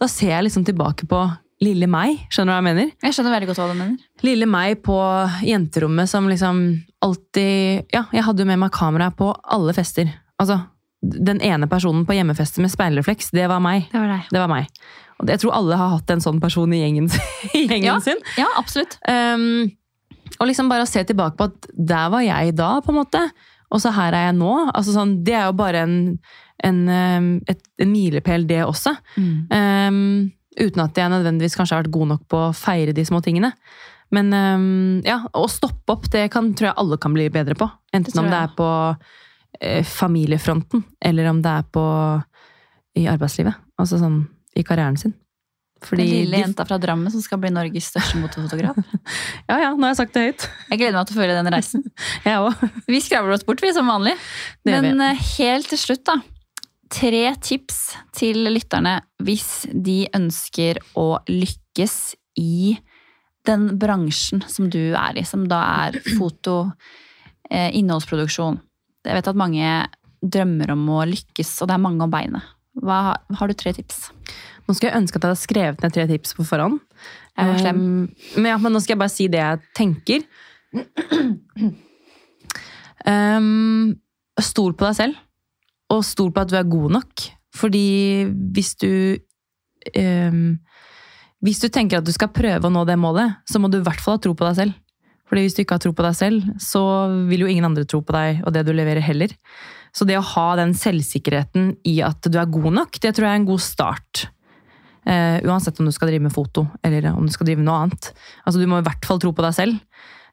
[0.01, 1.25] da ser jeg liksom tilbake på
[1.65, 2.25] lille meg.
[2.33, 2.93] Skjønner du hva jeg mener?
[3.05, 4.07] Jeg skjønner veldig godt hva du mener.
[4.27, 4.99] Lille meg på
[5.47, 6.65] jenterommet som liksom
[7.05, 10.11] alltid Ja, jeg hadde jo med meg kamera på alle fester.
[10.41, 10.61] Altså,
[11.05, 13.89] den ene personen på hjemmefester med speilrefleks, det var meg.
[13.93, 14.29] Det var.
[14.31, 14.71] Det var meg.
[15.29, 17.09] Jeg tror alle har hatt en sånn person i gjengen,
[17.57, 17.97] i gjengen Ja.
[18.05, 18.21] sin.
[18.41, 18.99] Ja, absolutt.
[19.09, 19.71] Um,
[20.41, 23.21] og liksom bare å se tilbake på at der var jeg da, på en måte.
[23.75, 24.53] Og så her er jeg nå.
[24.75, 25.97] Altså sånn, det er jo bare en,
[26.65, 26.81] en,
[27.51, 28.93] et, en milepæl, det også.
[29.19, 33.19] Um, uten at jeg nødvendigvis kanskje har vært god nok på å feire de små
[33.25, 33.51] tingene.
[34.15, 37.67] Men um, ja, å stoppe opp, det kan, tror jeg alle kan bli bedre på.
[37.97, 38.69] Enten det om det er på
[39.61, 41.87] eh, familiefronten, eller om det er på
[43.01, 43.57] i arbeidslivet.
[43.81, 44.21] Altså sånn
[44.55, 45.15] i karrieren sin.
[45.85, 48.79] Fordi Den lille jenta fra Drammen som skal bli Norges største motorfotograf.
[49.51, 50.47] Ja, ja, nå har jeg sagt det høyt.
[50.71, 51.83] Jeg gleder meg til å følge den reisen.
[52.25, 52.69] Jeg også.
[52.95, 54.15] Vi skravler oss bort, vi, som vanlig.
[54.65, 56.17] Det Men eh, helt til slutt, da.
[56.95, 57.79] Tre tips
[58.17, 61.97] til lytterne hvis de ønsker å lykkes
[62.41, 62.77] i
[63.45, 66.71] den bransjen som du er i, som da er foto,
[67.51, 68.61] eh, innholdsproduksjon.
[69.05, 69.77] Jeg vet at mange
[70.25, 72.55] drømmer om å lykkes, og det er mange om beinet.
[72.83, 74.09] Hva, har du tre tips?
[74.65, 76.81] Nå skulle jeg ønske at jeg hadde skrevet ned tre tips på forhånd.
[77.35, 77.81] Jeg var slem.
[77.81, 80.25] Um, men, ja, men nå skal jeg bare si det jeg tenker.
[83.05, 83.95] Um,
[84.49, 85.21] stol på deg selv,
[85.93, 87.27] og stol på at du er god nok.
[87.55, 87.87] Fordi
[88.55, 88.91] hvis du
[89.95, 90.57] um,
[91.45, 93.85] Hvis du tenker at du skal prøve å nå det målet, så må du i
[93.85, 94.81] hvert fall ha tro på deg selv.
[95.29, 96.81] Fordi hvis du ikke har tro på deg selv, så
[97.29, 99.35] vil jo ingen andre tro på deg og det du leverer heller.
[99.95, 103.37] Så det å ha den selvsikkerheten i at du er god nok, det tror jeg
[103.37, 104.25] er en god start.
[105.05, 107.83] Uh, uansett om du skal drive med foto eller om du skal drive med noe
[107.85, 108.09] annet.
[108.43, 109.79] Altså, du må i hvert fall tro på deg selv.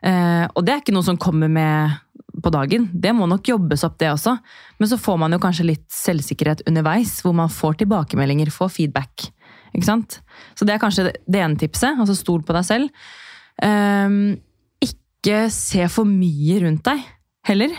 [0.02, 2.00] Uh, og det er ikke noe som kommer med
[2.42, 2.88] på dagen.
[2.94, 4.38] Det må nok jobbes opp, det også.
[4.80, 9.28] Men så får man jo kanskje litt selvsikkerhet underveis, hvor man får tilbakemeldinger, får feedback.
[9.76, 10.20] Ikke sant?
[10.56, 12.00] Så det er kanskje det- ene tipset.
[12.00, 12.90] Altså stol på deg selv.
[13.62, 14.40] Um,
[14.82, 17.04] ikke se for mye rundt deg
[17.46, 17.76] heller.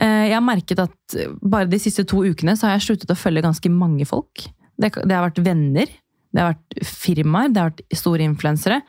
[0.00, 3.18] Eh, Jeg har merket at bare de siste to ukene så har jeg sluttet å
[3.18, 4.46] følge ganske mange folk.
[4.80, 5.86] Det, det har vært venner,
[6.34, 8.80] det har vært firmaer, det har vært store influensere.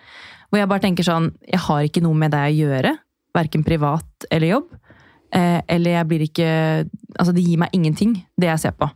[0.49, 2.95] Hvor jeg bare tenker sånn, jeg har ikke noe med deg å gjøre.
[3.35, 4.73] Verken privat eller jobb.
[5.35, 6.49] Eh, Eller jeg blir ikke
[7.19, 8.87] Altså, det gir meg ingenting, det jeg ser på.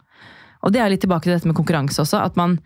[0.63, 2.19] Og det er litt tilbake til dette med konkurranse også.
[2.23, 2.59] At man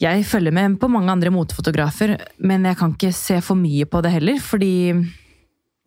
[0.00, 4.02] Jeg følger med på mange andre motefotografer, men jeg kan ikke se for mye på
[4.04, 4.38] det heller.
[4.38, 4.92] Fordi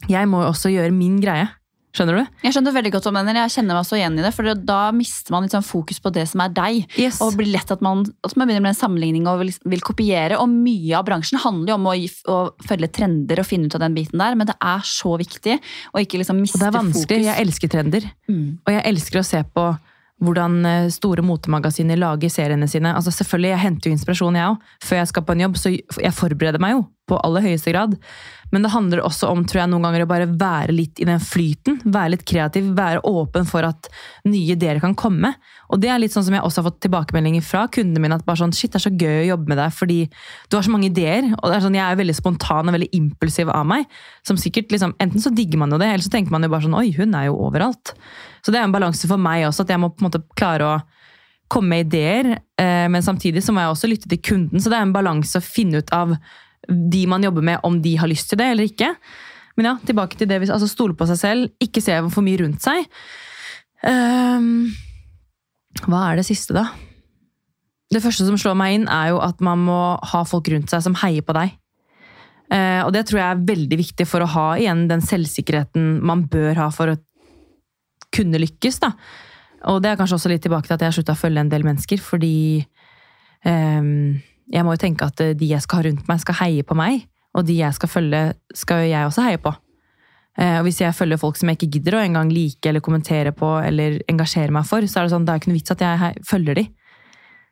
[0.10, 1.48] jeg må også gjøre min greie.
[1.90, 2.26] Skjønner du?
[2.46, 4.52] Jeg skjønner veldig godt om den, eller jeg kjenner meg også igjen i det, for
[4.70, 6.84] da mister man litt sånn fokus på det som er deg.
[7.02, 7.18] Yes.
[7.26, 10.38] Og blir lett at man, at man begynner med en sammenligning og vil, vil kopiere.
[10.38, 11.96] Og mye av bransjen handler jo om å,
[12.30, 15.58] å følge trender og finne ut av den biten der, men det er så viktig
[15.94, 17.06] å ikke liksom Og miste det er vanskelig.
[17.24, 17.30] fokus.
[17.32, 18.10] Jeg elsker trender.
[18.30, 18.44] Mm.
[18.62, 19.70] Og jeg elsker å se på
[20.20, 22.92] hvordan eh, store motemagasiner lager seriene sine.
[22.92, 24.72] Altså selvfølgelig, Jeg henter jo inspirasjon, jeg òg.
[24.84, 27.98] Før jeg skal på en jobb, så jeg forbereder meg jo på aller høyeste grad.
[28.50, 31.22] Men det handler også om tror jeg, noen ganger å bare være litt i den
[31.22, 31.78] flyten.
[31.86, 33.90] Være litt kreativ, være åpen for at
[34.26, 35.36] nye ideer kan komme.
[35.70, 38.18] Og det er litt sånn som jeg også har fått tilbakemeldinger fra kundene mine.
[38.18, 40.00] At bare sånn, shit, det er så gøy å jobbe med deg fordi
[40.50, 41.30] du har så mange ideer.
[41.38, 43.86] Og det er sånn, jeg er veldig spontan og veldig impulsiv av meg.
[44.26, 46.66] Som sikkert liksom, Enten så digger man jo det, eller så tenker man jo bare
[46.66, 47.94] sånn oi, hun er jo overalt.
[48.42, 50.66] Så det er en balanse for meg også, at jeg må på en måte klare
[50.66, 50.80] å
[51.50, 54.62] komme med ideer, eh, men samtidig så må jeg også lytte til kunden.
[54.62, 56.14] Så det er en balanse å finne ut av
[56.68, 58.92] de man jobber med, om de har lyst til det eller ikke.
[59.60, 62.64] Men ja, tilbake til det, altså stole på seg selv, ikke se for mye rundt
[62.64, 62.86] seg.
[63.84, 64.70] Um,
[65.86, 66.70] hva er det siste, da?
[67.90, 69.80] Det første som slår meg inn, er jo at man må
[70.12, 71.56] ha folk rundt seg som heier på deg.
[72.50, 76.24] Uh, og det tror jeg er veldig viktig for å ha igjen den selvsikkerheten man
[76.32, 77.00] bør ha for å
[78.16, 78.80] kunne lykkes.
[78.84, 78.94] da.
[79.70, 81.52] Og det er kanskje også litt tilbake til at jeg har slutta å følge en
[81.52, 82.64] del mennesker, fordi
[83.48, 86.66] ehm, jeg må jo tenke at eh, de jeg skal ha rundt meg, skal heie
[86.66, 87.06] på meg.
[87.38, 88.22] Og de jeg skal følge,
[88.58, 89.54] skal jo jeg også heie på.
[90.40, 93.34] Eh, og hvis jeg følger folk som jeg ikke gidder å engang like eller kommentere
[93.36, 95.84] på eller engasjere meg for, så er det sånn, det er ikke noe vits at
[95.86, 96.66] jeg følger de.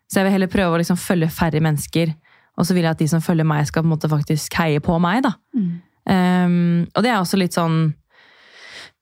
[0.08, 2.14] Så jeg vil heller prøve å liksom følge færre mennesker,
[2.58, 4.82] og så vil jeg at de som følger meg, skal på en måte faktisk heie
[4.84, 5.22] på meg.
[5.26, 5.36] da.
[5.58, 5.70] Mm.
[6.08, 7.90] Um, og det er også litt sånn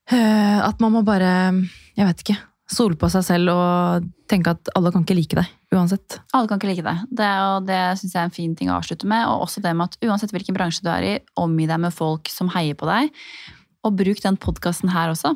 [0.10, 1.54] uh, At man må bare,
[1.94, 2.38] jeg vet ikke,
[2.72, 6.20] stole på seg selv og tenke at alle kan ikke like deg, uansett.
[6.34, 7.04] Alle kan ikke like deg.
[7.14, 9.28] Det, og det syns jeg er en fin ting å avslutte med.
[9.30, 12.32] Og også det med at uansett hvilken bransje du er i, omgi deg med folk
[12.32, 13.14] som heier på deg.
[13.86, 15.36] Og bruk den podkasten her også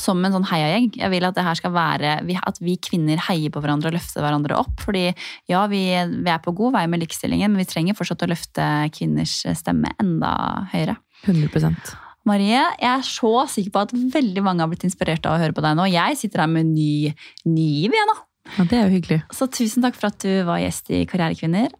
[0.00, 0.88] som en sånn heiagjeng.
[0.98, 4.24] Jeg vil at det her skal være at vi kvinner heier på hverandre og løfter
[4.24, 4.80] hverandre opp.
[4.82, 5.04] Fordi
[5.50, 8.66] ja, vi, vi er på god vei med likestillingen, men vi trenger fortsatt å løfte
[8.96, 10.32] kvinners stemme enda
[10.74, 10.98] høyere.
[11.26, 15.42] 100 Marie, jeg er så sikker på at veldig mange har blitt inspirert av å
[15.42, 15.86] høre på deg nå.
[15.92, 17.12] Jeg sitter her med ny,
[17.46, 18.16] ny igjen, da.
[18.58, 19.20] Ja, Det er jo hyggelig.
[19.34, 21.70] Så tusen takk for at du var gjest i Karrierekvinner.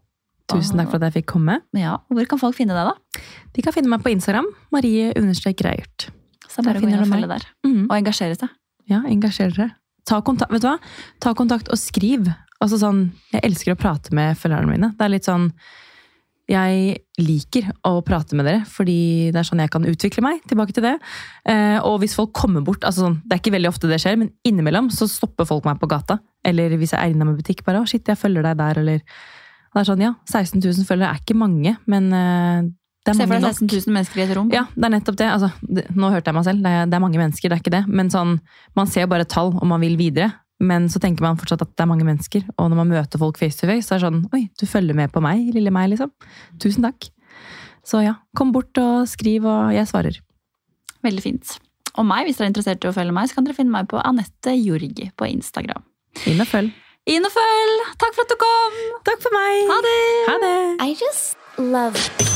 [0.51, 1.61] Tusen takk for at jeg fikk komme.
[1.74, 3.22] Ja, Hvor kan folk finne deg, da?
[3.55, 4.47] De kan finne meg på Instagram.
[4.74, 6.09] Marie-Reiert.
[6.49, 7.28] Så bare Der finner du meg.
[7.28, 7.47] der.
[7.66, 7.86] Mhm.
[7.90, 8.49] Og engasjere seg.
[8.88, 9.72] Ja, engasjer dere.
[10.07, 10.78] Ta kontakt, vet du hva?
[11.20, 12.28] Ta kontakt og skriv.
[12.62, 14.92] Altså sånn, Jeg elsker å prate med følgerne mine.
[14.97, 15.53] Det er litt sånn
[16.47, 20.44] Jeg liker å prate med dere, fordi det er sånn jeg kan utvikle meg.
[20.47, 20.94] tilbake til det.
[21.49, 24.16] Eh, og hvis folk kommer bort altså sånn, Det er ikke veldig ofte det skjer,
[24.16, 26.20] men innimellom så stopper folk meg på gata.
[26.44, 28.99] Eller hvis jeg er innom en butikk, bare 'Å, shit, jeg følger deg der', eller
[29.74, 32.62] Det er sånn, ja, 16 000 følgere er ikke mange, men eh,
[33.05, 34.49] det er Se for mange deg 16 000 mennesker i et rom.
[34.51, 35.26] Ja, det er nettopp det.
[35.30, 35.84] Altså, det.
[35.94, 36.62] Nå hørte jeg meg selv.
[36.62, 37.84] Det er, det er mange mennesker, det er ikke det.
[37.86, 38.40] Men sånn,
[38.74, 40.32] man ser bare tall, og man vil videre.
[40.63, 43.37] Men så tenker man fortsatt at det er mange mennesker, og når man møter folk
[43.41, 45.91] face to face, så er det sånn Oi, du følger med på meg, lille meg,
[45.93, 46.13] liksom.
[46.63, 47.11] Tusen takk.
[47.87, 50.17] Så ja, kom bort og skriv, og jeg svarer.
[51.07, 51.59] Veldig fint.
[51.97, 53.89] Og meg, hvis dere er interessert i å følge meg, så kan dere finne meg
[53.93, 55.85] på Anette Jorgi på Instagram.
[56.27, 56.73] Inn og følg.
[57.07, 57.85] Inn og følg!
[58.03, 58.81] Takk for at du kom!
[59.07, 59.61] Takk for meg!
[59.71, 60.01] Ha det!
[60.33, 60.57] Ha det!
[60.89, 62.36] I just love